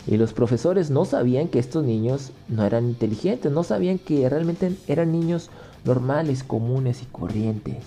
Y 0.08 0.16
los 0.16 0.32
profesores 0.32 0.89
no 0.89 1.03
sabían 1.03 1.49
que 1.49 1.60
estos 1.60 1.84
niños 1.84 2.32
no 2.47 2.64
eran 2.64 2.86
inteligentes, 2.86 3.51
no 3.51 3.64
sabían 3.64 3.99
que 3.99 4.28
realmente 4.30 4.74
eran 4.88 5.12
niños 5.12 5.49
normales, 5.84 6.43
comunes 6.43 7.03
y 7.03 7.05
corrientes. 7.05 7.84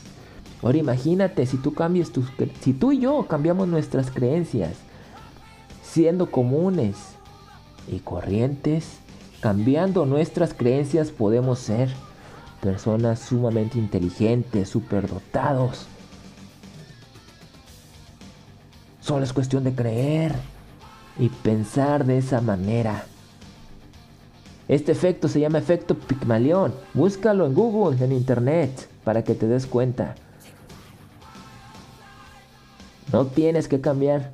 Ahora 0.62 0.76
imagínate 0.76 1.46
si 1.46 1.56
tú 1.56 1.72
cambias 1.72 2.10
tus, 2.10 2.26
si 2.60 2.74
tú 2.74 2.92
y 2.92 3.00
yo 3.00 3.26
cambiamos 3.26 3.68
nuestras 3.68 4.10
creencias, 4.10 4.74
siendo 5.82 6.30
comunes 6.30 6.96
y 7.88 8.00
corrientes, 8.00 8.98
cambiando 9.40 10.04
nuestras 10.04 10.52
creencias 10.52 11.10
podemos 11.10 11.58
ser 11.58 11.88
personas 12.60 13.18
sumamente 13.20 13.78
inteligentes, 13.78 14.68
superdotados. 14.68 15.86
Solo 19.00 19.24
es 19.24 19.32
cuestión 19.32 19.64
de 19.64 19.74
creer 19.74 20.34
y 21.20 21.28
pensar 21.28 22.06
de 22.06 22.16
esa 22.16 22.40
manera. 22.40 23.04
Este 24.68 24.90
efecto 24.92 25.28
se 25.28 25.38
llama 25.38 25.58
efecto 25.58 25.94
Pygmalion. 25.94 26.72
Búscalo 26.94 27.44
en 27.44 27.52
Google, 27.54 28.02
en 28.02 28.12
Internet, 28.12 28.88
para 29.04 29.22
que 29.22 29.34
te 29.34 29.46
des 29.46 29.66
cuenta. 29.66 30.14
No 33.12 33.26
tienes 33.26 33.68
que 33.68 33.82
cambiar 33.82 34.30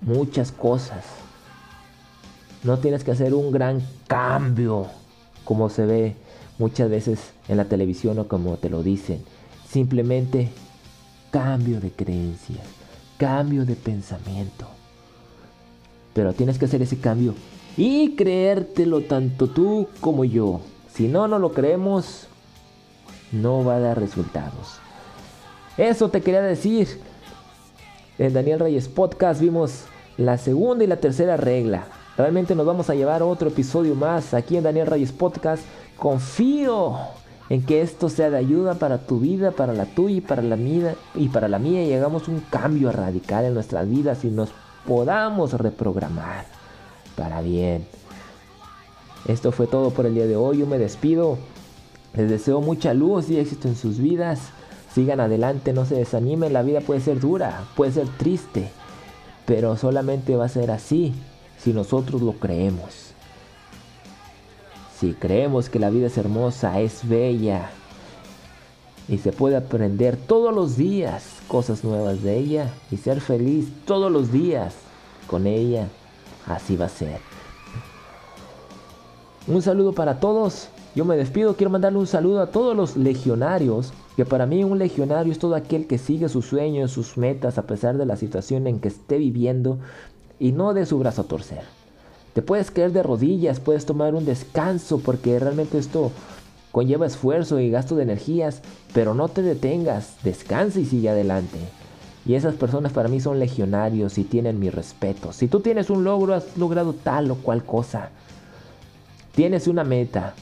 muchas 0.00 0.52
cosas. 0.52 1.04
No 2.62 2.78
tienes 2.78 3.02
que 3.02 3.10
hacer 3.10 3.34
un 3.34 3.50
gran 3.50 3.82
cambio 4.06 4.86
como 5.44 5.70
se 5.70 5.86
ve 5.86 6.16
muchas 6.58 6.88
veces 6.88 7.32
en 7.48 7.56
la 7.56 7.64
televisión 7.64 8.16
o 8.20 8.28
como 8.28 8.58
te 8.58 8.70
lo 8.70 8.84
dicen. 8.84 9.24
Simplemente 9.68 10.50
cambio 11.32 11.80
de 11.80 11.90
creencias, 11.90 12.64
cambio 13.18 13.64
de 13.64 13.74
pensamiento. 13.74 14.81
Pero 16.14 16.32
tienes 16.32 16.58
que 16.58 16.66
hacer 16.66 16.82
ese 16.82 16.98
cambio 16.98 17.34
y 17.76 18.14
creértelo 18.16 19.02
tanto 19.02 19.48
tú 19.48 19.88
como 20.00 20.24
yo. 20.24 20.60
Si 20.92 21.08
no, 21.08 21.26
no 21.26 21.38
lo 21.38 21.52
creemos, 21.52 22.26
no 23.32 23.64
va 23.64 23.76
a 23.76 23.80
dar 23.80 23.98
resultados. 23.98 24.78
Eso 25.76 26.10
te 26.10 26.20
quería 26.20 26.42
decir. 26.42 27.00
En 28.18 28.34
Daniel 28.34 28.60
Reyes 28.60 28.88
Podcast 28.88 29.40
vimos 29.40 29.84
la 30.18 30.36
segunda 30.36 30.84
y 30.84 30.86
la 30.86 30.98
tercera 30.98 31.38
regla. 31.38 31.86
Realmente 32.16 32.54
nos 32.54 32.66
vamos 32.66 32.90
a 32.90 32.94
llevar 32.94 33.22
otro 33.22 33.48
episodio 33.48 33.94
más 33.94 34.34
aquí 34.34 34.58
en 34.58 34.64
Daniel 34.64 34.86
Reyes 34.86 35.12
Podcast. 35.12 35.64
Confío 35.96 36.98
en 37.48 37.62
que 37.62 37.80
esto 37.80 38.10
sea 38.10 38.30
de 38.30 38.36
ayuda 38.36 38.74
para 38.74 38.98
tu 38.98 39.18
vida, 39.18 39.50
para 39.50 39.72
la 39.72 39.86
tuya 39.86 40.16
y 40.16 40.20
para 40.20 40.42
la 40.42 40.56
mía 40.56 40.94
y 41.14 41.28
para 41.28 41.48
la 41.48 41.58
mía 41.58 41.84
y 41.84 41.92
hagamos 41.94 42.28
un 42.28 42.40
cambio 42.40 42.92
radical 42.92 43.46
en 43.46 43.54
nuestras 43.54 43.88
vidas 43.88 44.24
y 44.24 44.28
nos 44.28 44.50
podamos 44.86 45.52
reprogramar 45.52 46.46
para 47.16 47.40
bien. 47.40 47.86
Esto 49.26 49.52
fue 49.52 49.66
todo 49.66 49.90
por 49.90 50.06
el 50.06 50.14
día 50.14 50.26
de 50.26 50.36
hoy. 50.36 50.58
Yo 50.58 50.66
me 50.66 50.78
despido. 50.78 51.38
Les 52.14 52.28
deseo 52.28 52.60
mucha 52.60 52.92
luz 52.92 53.30
y 53.30 53.38
éxito 53.38 53.68
en 53.68 53.76
sus 53.76 53.98
vidas. 53.98 54.50
Sigan 54.92 55.20
adelante, 55.20 55.72
no 55.72 55.86
se 55.86 55.94
desanimen. 55.94 56.52
La 56.52 56.62
vida 56.62 56.80
puede 56.80 57.00
ser 57.00 57.20
dura, 57.20 57.64
puede 57.76 57.92
ser 57.92 58.08
triste, 58.18 58.70
pero 59.46 59.76
solamente 59.76 60.36
va 60.36 60.46
a 60.46 60.50
ser 60.50 60.70
así 60.70 61.14
si 61.58 61.72
nosotros 61.72 62.20
lo 62.20 62.32
creemos. 62.32 63.12
Si 64.98 65.14
creemos 65.14 65.68
que 65.68 65.78
la 65.78 65.90
vida 65.90 66.08
es 66.08 66.18
hermosa, 66.18 66.80
es 66.80 67.08
bella 67.08 67.70
y 69.08 69.18
se 69.18 69.32
puede 69.32 69.56
aprender 69.56 70.16
todos 70.16 70.54
los 70.54 70.76
días 70.76 71.41
cosas 71.52 71.84
nuevas 71.84 72.22
de 72.22 72.38
ella 72.38 72.70
y 72.90 72.96
ser 72.96 73.20
feliz 73.20 73.70
todos 73.84 74.10
los 74.10 74.32
días 74.32 74.72
con 75.26 75.46
ella, 75.46 75.86
así 76.46 76.76
va 76.76 76.86
a 76.86 76.88
ser. 76.88 77.20
Un 79.46 79.60
saludo 79.60 79.92
para 79.92 80.18
todos. 80.18 80.68
Yo 80.94 81.04
me 81.04 81.14
despido, 81.14 81.54
quiero 81.54 81.68
mandarle 81.68 81.98
un 81.98 82.06
saludo 82.06 82.40
a 82.40 82.46
todos 82.46 82.74
los 82.74 82.96
legionarios, 82.96 83.92
que 84.16 84.24
para 84.24 84.46
mí 84.46 84.64
un 84.64 84.78
legionario 84.78 85.30
es 85.30 85.38
todo 85.38 85.54
aquel 85.54 85.86
que 85.86 85.98
sigue 85.98 86.30
sus 86.30 86.46
sueños, 86.46 86.90
sus 86.90 87.18
metas 87.18 87.58
a 87.58 87.66
pesar 87.66 87.98
de 87.98 88.06
la 88.06 88.16
situación 88.16 88.66
en 88.66 88.80
que 88.80 88.88
esté 88.88 89.18
viviendo 89.18 89.78
y 90.40 90.52
no 90.52 90.72
de 90.72 90.86
su 90.86 90.98
brazo 90.98 91.20
a 91.20 91.24
torcer. 91.24 91.64
Te 92.32 92.40
puedes 92.40 92.70
caer 92.70 92.92
de 92.92 93.02
rodillas, 93.02 93.60
puedes 93.60 93.84
tomar 93.84 94.14
un 94.14 94.24
descanso 94.24 95.00
porque 95.00 95.38
realmente 95.38 95.76
esto 95.76 96.12
conlleva 96.72 97.06
esfuerzo 97.06 97.60
y 97.60 97.70
gasto 97.70 97.94
de 97.94 98.02
energías, 98.02 98.62
pero 98.92 99.14
no 99.14 99.28
te 99.28 99.42
detengas, 99.42 100.16
descansa 100.24 100.80
y 100.80 100.86
sigue 100.86 101.10
adelante. 101.10 101.58
Y 102.26 102.34
esas 102.34 102.54
personas 102.54 102.92
para 102.92 103.08
mí 103.08 103.20
son 103.20 103.38
legionarios 103.38 104.18
y 104.18 104.24
tienen 104.24 104.58
mi 104.58 104.70
respeto. 104.70 105.32
Si 105.32 105.48
tú 105.48 105.60
tienes 105.60 105.90
un 105.90 106.04
logro, 106.04 106.34
has 106.34 106.56
logrado 106.56 106.94
tal 106.94 107.30
o 107.30 107.36
cual 107.36 107.64
cosa. 107.64 108.10
Tienes 109.34 109.66
una 109.66 109.84
meta, 109.84 110.34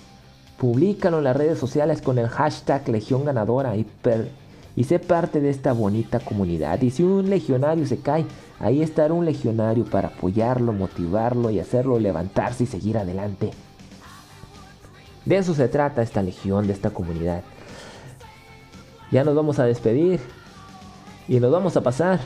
Públicalo 0.61 1.17
en 1.17 1.25
las 1.25 1.37
redes 1.37 1.59
sociales 1.59 2.03
con 2.03 2.19
el 2.19 2.29
hashtag 2.29 2.87
Legión 2.91 3.25
Ganadora 3.25 3.77
y, 3.77 3.87
y 4.77 4.85
sé 4.85 4.99
parte 4.99 5.41
de 5.41 5.49
esta 5.49 5.73
bonita 5.73 6.21
comunidad. 6.21 6.83
Y 6.83 6.91
si 6.91 7.03
un 7.03 7.31
legionario 7.31 7.87
se 7.87 8.01
cae, 8.01 8.27
ahí 8.59 8.83
estará 8.83 9.15
un 9.15 9.25
legionario 9.25 9.87
para 9.87 10.09
apoyarlo, 10.09 10.75
motivarlo 10.75 11.49
y 11.49 11.61
hacerlo 11.61 11.99
levantarse 11.99 12.65
y 12.65 12.67
seguir 12.67 12.99
adelante. 12.99 13.53
De 15.25 15.37
eso 15.37 15.55
se 15.55 15.69
trata 15.69 16.03
esta 16.03 16.23
legión, 16.23 16.67
de 16.67 16.73
esta 16.73 16.91
comunidad. 16.91 17.43
Ya 19.11 19.25
nos 19.25 19.35
vamos 19.35 19.59
a 19.59 19.65
despedir 19.65 20.21
y 21.29 21.41
nos 21.41 21.51
vamos 21.51 21.77
a 21.77 21.83
pasar 21.83 22.21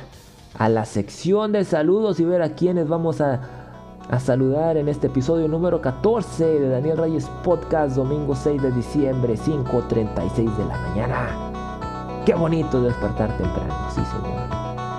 a 0.59 0.69
la 0.69 0.85
sección 0.85 1.53
de 1.53 1.65
saludos 1.65 2.21
y 2.21 2.25
ver 2.25 2.43
a 2.43 2.55
quienes 2.55 2.89
vamos 2.89 3.21
a 3.21 3.65
a 4.11 4.21
saludar 4.21 4.77
en 4.77 4.89
este 4.89 5.07
episodio 5.07 5.49
número 5.49 5.81
14 5.81 6.45
de 6.45 6.69
Daniel 6.69 6.99
Reyes 6.99 7.29
Podcast, 7.43 7.97
domingo 7.97 8.35
6 8.35 8.63
de 8.63 8.71
diciembre, 8.73 9.35
5.36 9.35 10.57
de 10.57 10.65
la 10.67 10.79
mañana. 10.79 12.23
Qué 12.27 12.35
bonito 12.35 12.83
despertar 12.83 13.37
temprano, 13.37 13.75
sí 13.91 14.03
señor. 14.05 14.49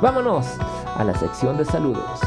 Vámonos 0.01 0.47
a 0.95 1.03
la 1.03 1.13
sección 1.17 1.57
de 1.57 1.65
saludos. 1.65 2.19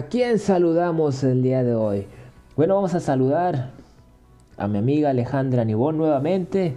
¿A 0.00 0.06
quién 0.06 0.38
saludamos 0.38 1.22
el 1.24 1.42
día 1.42 1.62
de 1.62 1.74
hoy? 1.74 2.06
Bueno, 2.56 2.74
vamos 2.74 2.94
a 2.94 3.00
saludar 3.00 3.72
a 4.56 4.66
mi 4.66 4.78
amiga 4.78 5.10
Alejandra 5.10 5.62
Nibón 5.66 5.98
nuevamente, 5.98 6.74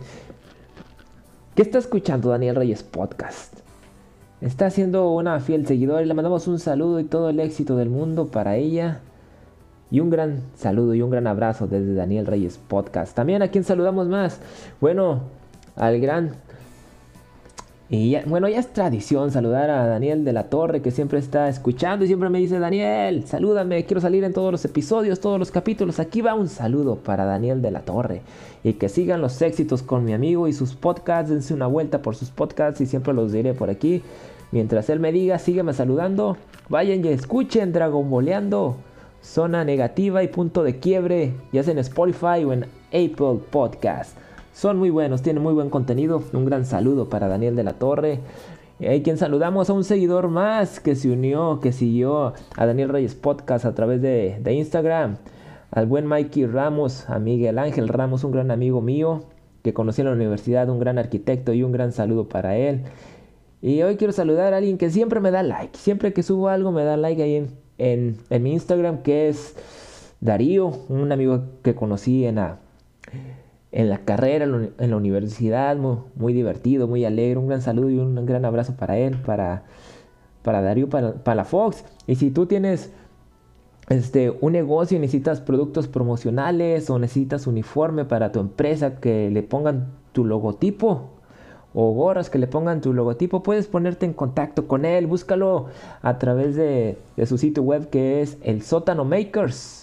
que 1.55 1.61
está 1.61 1.77
escuchando 1.77 2.31
Daniel 2.31 2.57
Reyes 2.57 2.83
Podcast. 2.83 3.59
Está 4.41 4.69
siendo 4.69 5.09
una 5.11 5.39
fiel 5.39 5.65
seguidora 5.65 6.01
y 6.01 6.05
le 6.05 6.13
mandamos 6.13 6.49
un 6.49 6.59
saludo 6.59 6.99
y 6.99 7.05
todo 7.05 7.29
el 7.29 7.39
éxito 7.39 7.77
del 7.77 7.89
mundo 7.89 8.27
para 8.27 8.57
ella. 8.57 8.99
Y 9.89 10.01
un 10.01 10.09
gran 10.09 10.41
saludo 10.55 10.93
y 10.93 11.01
un 11.01 11.09
gran 11.09 11.25
abrazo 11.25 11.65
desde 11.65 11.93
Daniel 11.93 12.25
Reyes 12.25 12.57
Podcast. 12.57 13.15
También 13.15 13.41
a 13.41 13.47
quien 13.47 13.63
saludamos 13.63 14.09
más. 14.09 14.41
Bueno, 14.81 15.21
al 15.77 16.01
gran 16.01 16.31
y 17.89 18.17
bueno, 18.25 18.47
ya 18.47 18.59
es 18.59 18.71
tradición 18.71 19.31
saludar 19.31 19.69
a 19.69 19.85
Daniel 19.85 20.23
de 20.23 20.33
la 20.33 20.45
Torre 20.45 20.81
que 20.81 20.89
siempre 20.89 21.19
está 21.19 21.49
escuchando 21.49 22.05
y 22.05 22.07
siempre 22.07 22.29
me 22.29 22.39
dice, 22.39 22.57
Daniel, 22.57 23.25
salúdame, 23.27 23.85
quiero 23.85 24.01
salir 24.01 24.23
en 24.23 24.33
todos 24.33 24.51
los 24.51 24.65
episodios, 24.65 25.19
todos 25.19 25.37
los 25.37 25.51
capítulos. 25.51 25.99
Aquí 25.99 26.21
va 26.21 26.33
un 26.33 26.47
saludo 26.47 26.95
para 26.95 27.25
Daniel 27.25 27.61
de 27.61 27.71
la 27.71 27.81
Torre. 27.81 28.21
Y 28.63 28.73
que 28.73 28.87
sigan 28.87 29.21
los 29.21 29.41
éxitos 29.41 29.83
con 29.83 30.05
mi 30.05 30.13
amigo 30.13 30.47
y 30.47 30.53
sus 30.53 30.73
podcasts, 30.73 31.29
dense 31.29 31.53
una 31.53 31.67
vuelta 31.67 32.01
por 32.01 32.15
sus 32.15 32.29
podcasts 32.31 32.79
y 32.79 32.85
siempre 32.85 33.13
los 33.13 33.33
diré 33.33 33.53
por 33.53 33.69
aquí. 33.69 34.01
Mientras 34.51 34.89
él 34.89 34.99
me 34.99 35.11
diga, 35.11 35.37
sígueme 35.37 35.73
saludando, 35.73 36.37
vayan 36.69 37.03
y 37.03 37.09
escuchen 37.09 37.73
Dragon 37.73 38.09
Boleando, 38.09 38.77
Zona 39.21 39.65
Negativa 39.65 40.23
y 40.23 40.29
Punto 40.29 40.63
de 40.63 40.79
Quiebre, 40.79 41.33
ya 41.51 41.63
sea 41.63 41.73
en 41.73 41.79
Spotify 41.79 42.43
o 42.45 42.53
en 42.53 42.63
Apple 42.91 43.39
Podcast. 43.51 44.22
Son 44.53 44.77
muy 44.77 44.91
buenos, 44.91 45.23
tienen 45.23 45.41
muy 45.41 45.53
buen 45.53 45.71
contenido. 45.71 46.21
Un 46.31 46.45
gran 46.45 46.65
saludo 46.65 47.09
para 47.09 47.27
Daniel 47.27 47.55
de 47.55 47.63
la 47.63 47.73
Torre. 47.73 48.19
Hay 48.79 49.01
quien 49.01 49.17
saludamos 49.17 49.69
a 49.71 49.73
un 49.73 49.83
seguidor 49.83 50.27
más 50.27 50.79
que 50.79 50.95
se 50.95 51.09
unió, 51.09 51.59
que 51.59 51.71
siguió 51.71 52.33
a 52.55 52.65
Daniel 52.67 52.89
Reyes 52.89 53.15
Podcast 53.15 53.65
a 53.65 53.73
través 53.73 53.99
de, 54.03 54.39
Instagram. 54.45 55.17
Al 55.71 55.87
buen 55.87 56.05
Mikey 56.05 56.45
Ramos, 56.45 57.09
a 57.09 57.17
Miguel 57.17 57.57
Ángel 57.57 57.87
Ramos, 57.87 58.23
un 58.23 58.31
gran 58.31 58.51
amigo 58.51 58.79
mío 58.79 59.23
que 59.63 59.73
conocí 59.73 60.01
en 60.01 60.07
la 60.07 60.13
universidad, 60.13 60.69
un 60.69 60.79
gran 60.79 60.99
arquitecto 60.99 61.51
y 61.53 61.63
un 61.63 61.71
gran 61.71 61.91
saludo 61.91 62.29
para 62.29 62.55
él. 62.55 62.83
Y 63.59 63.81
hoy 63.81 63.97
quiero 63.97 64.13
saludar 64.13 64.53
a 64.53 64.57
alguien 64.57 64.77
que 64.77 64.91
siempre 64.91 65.19
me 65.19 65.31
da 65.31 65.41
like. 65.41 65.75
Siempre 65.79 66.13
que 66.13 66.21
subo 66.21 66.49
algo 66.49 66.71
me 66.71 66.83
da 66.83 66.95
like 66.95 67.23
ahí 67.23 67.47
en, 67.79 68.17
en 68.29 68.43
mi 68.43 68.53
Instagram, 68.53 69.01
que 69.01 69.29
es 69.29 69.55
Darío, 70.21 70.67
un 70.89 71.11
amigo 71.11 71.41
que 71.63 71.73
conocí 71.73 72.25
en 72.25 72.35
la 72.35 72.59
en 73.73 73.89
la 73.89 73.99
carrera, 74.05 74.45
en 74.45 74.89
la 74.89 74.95
universidad, 74.95 75.75
muy, 75.75 76.33
divertido, 76.33 76.87
muy 76.87 77.03
alegre. 77.03 77.39
Un 77.39 77.47
gran 77.47 77.61
saludo 77.61 77.89
y 77.89 77.97
un 77.97 78.25
gran 78.25 78.45
abrazo 78.45 78.75
para 78.77 78.97
él, 78.97 79.17
para, 79.17 79.63
para 80.43 80.61
Darío, 80.61 80.89
para, 80.89 81.13
para 81.15 81.43
Fox. 81.43 81.83
Y 82.07 82.15
si 82.15 82.31
tú 82.31 82.45
tienes 82.45 82.91
este, 83.89 84.29
un 84.29 84.53
negocio 84.53 84.97
y 84.97 85.01
necesitas 85.01 85.41
productos 85.41 85.87
promocionales 85.87 86.89
o 86.89 86.99
necesitas 86.99 87.47
uniforme 87.47 88.05
para 88.05 88.31
tu 88.31 88.39
empresa 88.39 88.95
que 88.99 89.29
le 89.29 89.43
pongan 89.43 89.91
tu 90.13 90.23
logotipo 90.23 91.09
o 91.73 91.91
gorras 91.93 92.29
que 92.29 92.37
le 92.37 92.47
pongan 92.47 92.81
tu 92.81 92.93
logotipo, 92.93 93.41
puedes 93.41 93.67
ponerte 93.67 94.05
en 94.05 94.13
contacto 94.13 94.67
con 94.67 94.85
él. 94.85 95.07
Búscalo 95.07 95.67
a 96.01 96.19
través 96.19 96.55
de, 96.55 96.97
su 97.25 97.37
sitio 97.37 97.63
web 97.63 97.89
que 97.89 98.21
es 98.21 98.37
el 98.43 98.61
Sótano 98.61 99.03
Makers. 99.03 99.82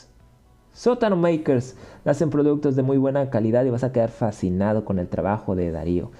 Sótano 0.80 1.14
Makers 1.14 1.76
hacen 2.06 2.30
productos 2.30 2.74
de 2.74 2.82
muy 2.82 2.96
buena 2.96 3.28
calidad 3.28 3.66
y 3.66 3.68
vas 3.68 3.84
a 3.84 3.92
quedar 3.92 4.08
fascinado 4.08 4.86
con 4.86 4.98
el 4.98 5.08
trabajo 5.08 5.54
de 5.54 5.70
Darío. 5.70 6.10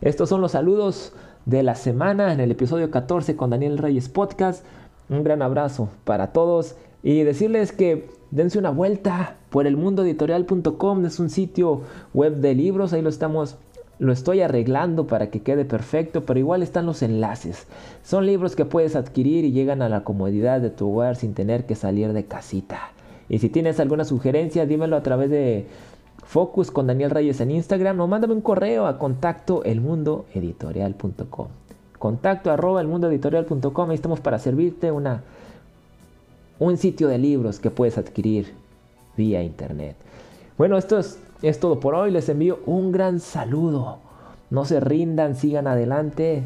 Estos 0.00 0.28
son 0.28 0.40
los 0.40 0.52
saludos 0.52 1.12
de 1.44 1.64
la 1.64 1.74
semana 1.74 2.32
en 2.32 2.38
el 2.38 2.52
episodio 2.52 2.92
14 2.92 3.34
con 3.34 3.50
Daniel 3.50 3.78
Reyes 3.78 4.08
Podcast. 4.08 4.64
Un 5.08 5.24
gran 5.24 5.42
abrazo 5.42 5.88
para 6.04 6.28
todos 6.28 6.76
y 7.02 7.24
decirles 7.24 7.72
que 7.72 8.08
dense 8.30 8.60
una 8.60 8.70
vuelta 8.70 9.38
por 9.50 9.66
el 9.66 9.76
mundoeditorial.com, 9.76 11.04
es 11.04 11.18
un 11.18 11.28
sitio 11.28 11.80
web 12.14 12.36
de 12.36 12.54
libros, 12.54 12.92
ahí 12.92 13.02
lo 13.02 13.08
estamos 13.08 13.56
lo 13.98 14.12
estoy 14.12 14.40
arreglando 14.40 15.08
para 15.08 15.30
que 15.30 15.42
quede 15.42 15.64
perfecto, 15.64 16.24
pero 16.24 16.38
igual 16.38 16.62
están 16.62 16.86
los 16.86 17.02
enlaces. 17.02 17.66
Son 18.04 18.24
libros 18.24 18.54
que 18.54 18.66
puedes 18.66 18.94
adquirir 18.94 19.44
y 19.44 19.50
llegan 19.50 19.82
a 19.82 19.88
la 19.88 20.04
comodidad 20.04 20.60
de 20.60 20.70
tu 20.70 20.92
hogar 20.92 21.16
sin 21.16 21.34
tener 21.34 21.66
que 21.66 21.74
salir 21.74 22.12
de 22.12 22.26
casita. 22.26 22.92
Y 23.28 23.38
si 23.38 23.48
tienes 23.48 23.80
alguna 23.80 24.04
sugerencia, 24.04 24.66
dímelo 24.66 24.96
a 24.96 25.02
través 25.02 25.30
de 25.30 25.66
Focus 26.24 26.70
con 26.70 26.86
Daniel 26.86 27.10
Reyes 27.10 27.40
en 27.40 27.50
Instagram 27.50 28.00
o 28.00 28.06
mándame 28.06 28.34
un 28.34 28.40
correo 28.40 28.86
a 28.86 28.98
contacto 28.98 29.64
elmundoeditorial.com. 29.64 31.48
Contacto 31.98 32.50
arroba 32.50 32.80
elmundoeditorial.com. 32.80 33.90
Ahí 33.90 33.96
estamos 33.96 34.20
para 34.20 34.38
servirte 34.38 34.92
una, 34.92 35.22
un 36.58 36.76
sitio 36.76 37.08
de 37.08 37.18
libros 37.18 37.58
que 37.58 37.70
puedes 37.70 37.98
adquirir 37.98 38.52
vía 39.16 39.42
internet. 39.42 39.96
Bueno, 40.58 40.78
esto 40.78 40.98
es 40.98 41.18
es 41.42 41.60
todo 41.60 41.80
por 41.80 41.94
hoy, 41.94 42.10
les 42.10 42.28
envío 42.28 42.60
un 42.66 42.92
gran 42.92 43.20
saludo. 43.20 43.98
No 44.50 44.64
se 44.64 44.80
rindan, 44.80 45.36
sigan 45.36 45.66
adelante. 45.66 46.44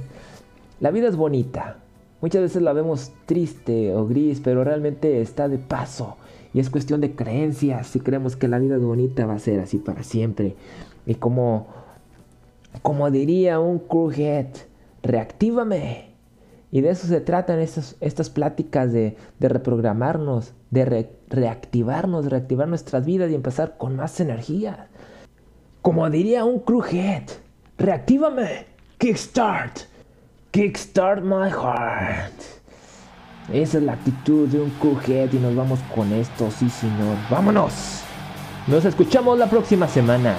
La 0.80 0.90
vida 0.90 1.08
es 1.08 1.16
bonita. 1.16 1.76
Muchas 2.20 2.42
veces 2.42 2.62
la 2.62 2.72
vemos 2.72 3.12
triste 3.26 3.94
o 3.94 4.06
gris, 4.06 4.40
pero 4.42 4.64
realmente 4.64 5.20
está 5.20 5.48
de 5.48 5.58
paso. 5.58 6.16
Y 6.52 6.60
es 6.60 6.70
cuestión 6.70 7.00
de 7.00 7.14
creencias. 7.14 7.86
Si 7.86 8.00
creemos 8.00 8.36
que 8.36 8.48
la 8.48 8.58
vida 8.58 8.76
es 8.76 8.82
bonita, 8.82 9.26
va 9.26 9.34
a 9.34 9.38
ser 9.38 9.60
así 9.60 9.78
para 9.78 10.02
siempre. 10.02 10.56
Y 11.06 11.14
como, 11.14 11.68
como 12.82 13.10
diría 13.10 13.60
un 13.60 13.78
crewhead, 13.78 14.48
reactívame. 15.02 16.10
Y 16.72 16.82
de 16.82 16.90
eso 16.90 17.06
se 17.06 17.20
tratan 17.20 17.58
estas, 17.58 17.96
estas 18.00 18.30
pláticas 18.30 18.92
de, 18.92 19.16
reprogramarnos, 19.40 20.54
de 20.70 21.08
reactivarnos, 21.28 22.26
reactivar 22.26 22.68
nuestras 22.68 23.04
vidas 23.04 23.30
y 23.30 23.34
empezar 23.34 23.76
con 23.76 23.96
más 23.96 24.20
energía. 24.20 24.88
Como 25.82 26.08
diría 26.10 26.44
un 26.44 26.60
crewhead, 26.60 27.24
reactívame, 27.76 28.66
kickstart, 28.98 29.80
kickstart 30.52 31.24
my 31.24 31.50
heart. 31.50 32.59
Esa 33.52 33.78
es 33.78 33.84
la 33.84 33.94
actitud 33.94 34.48
de 34.48 34.60
un 34.60 34.70
crewhead 34.70 35.32
y 35.32 35.38
nos 35.38 35.56
vamos 35.56 35.80
con 35.94 36.12
esto, 36.12 36.50
sí 36.56 36.70
señor. 36.70 37.16
Vámonos. 37.28 38.02
Nos 38.68 38.84
escuchamos 38.84 39.38
la 39.38 39.48
próxima 39.48 39.88
semana. 39.88 40.36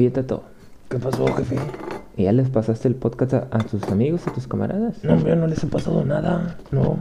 Oye, 0.00 0.10
Tato, 0.10 0.44
¿Qué 0.88 0.96
pasó, 0.98 1.26
jefe? 1.34 1.56
¿y 2.16 2.22
¿ya 2.24 2.32
les 2.32 2.48
pasaste 2.48 2.88
el 2.88 2.94
podcast 2.94 3.34
a, 3.34 3.48
a 3.50 3.58
tus 3.58 3.82
amigos, 3.90 4.26
a 4.26 4.32
tus 4.32 4.48
camaradas? 4.48 5.04
No, 5.04 5.12
hombre, 5.12 5.36
no 5.36 5.46
les 5.46 5.62
he 5.62 5.66
pasado 5.66 6.02
nada. 6.06 6.56
No, 6.70 6.96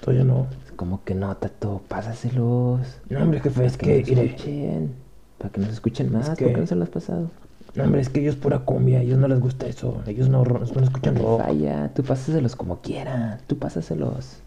todavía 0.00 0.24
no. 0.24 0.46
Como 0.74 1.04
que 1.04 1.14
no, 1.14 1.36
Tato, 1.36 1.82
pásaselos. 1.86 2.80
No, 3.10 3.20
hombre, 3.22 3.40
jefe, 3.40 3.66
es 3.66 3.76
que, 3.76 3.98
nos 4.00 4.08
escuchen. 4.24 4.94
Para 5.36 5.50
que 5.50 5.60
nos 5.60 5.68
escuchen 5.68 6.10
más. 6.10 6.30
que- 6.30 6.46
¿Por 6.46 6.54
qué 6.54 6.60
no 6.62 6.66
se 6.66 6.76
lo 6.76 6.84
has 6.84 6.88
pasado? 6.88 7.30
no, 7.74 7.84
hombre, 7.84 8.00
es 8.00 8.08
que 8.08 8.20
ellos 8.20 8.36
pura 8.36 8.60
cumbia, 8.60 9.00
a 9.00 9.02
ellos 9.02 9.18
no 9.18 9.28
les 9.28 9.38
gusta 9.38 9.66
eso. 9.66 10.00
Ellos 10.06 10.30
no, 10.30 10.42
ro- 10.42 10.60
no 10.74 10.80
escuchan 10.82 11.16
rock. 11.16 11.40
Vaya, 11.40 11.90
tú 11.94 12.02
pásaselos 12.02 12.56
como 12.56 12.80
quieran. 12.80 13.36
Tú 13.48 13.58
pásaselos. 13.58 14.38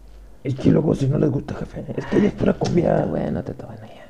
Es 0.42 0.56
que 0.56 0.72
luego 0.72 0.96
si 0.96 1.06
no 1.06 1.16
les 1.18 1.30
gusta, 1.30 1.54
jefe, 1.54 1.84
es 1.96 2.04
que 2.06 2.16
ellos 2.16 2.32
pura 2.32 2.50
Está 2.54 2.66
cumbia. 2.66 3.04
bueno, 3.08 3.44
Tato, 3.44 3.66
bueno, 3.68 3.82
ya. 3.86 4.03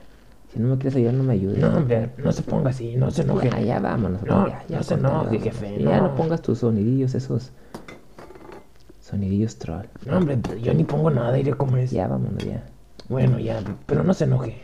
Si 0.55 0.61
no 0.61 0.69
me 0.69 0.79
quieres 0.79 0.95
ayudar, 0.97 1.15
no 1.15 1.25
me 1.25 1.33
ayudes. 1.33 1.59
No, 1.59 1.77
hombre, 1.77 2.11
no 2.17 2.31
se 2.31 2.43
ponga 2.43 2.71
así, 2.71 2.95
no 2.97 3.11
se 3.11 3.23
enoje. 3.23 3.51
Ya, 3.51 3.61
ya 3.61 3.81
vámonos. 3.81 4.23
No, 4.23 4.47
ya, 4.47 4.65
ya 4.69 4.77
no 4.77 4.83
se 4.85 4.95
enoje, 4.95 5.41
jefe, 5.41 5.83
Ya 5.83 5.97
no. 5.97 6.09
no 6.09 6.15
pongas 6.15 6.43
tus 6.43 6.59
sonidillos 6.61 7.15
esos. 7.17 7.51
Sonidillos 9.01 9.57
troll. 9.59 9.87
No, 10.07 10.19
hombre, 10.19 10.39
yo 10.63 10.73
ni 10.73 10.85
pongo 10.85 11.11
nada, 11.11 11.37
iré 11.39 11.53
como 11.55 11.77
es. 11.77 11.91
Ya 11.91 12.07
vámonos, 12.07 12.45
ya. 12.45 12.65
Bueno, 13.09 13.39
ya, 13.41 13.61
pero 13.87 14.05
no 14.05 14.15
se 14.15 14.25
enoje. 14.25 14.57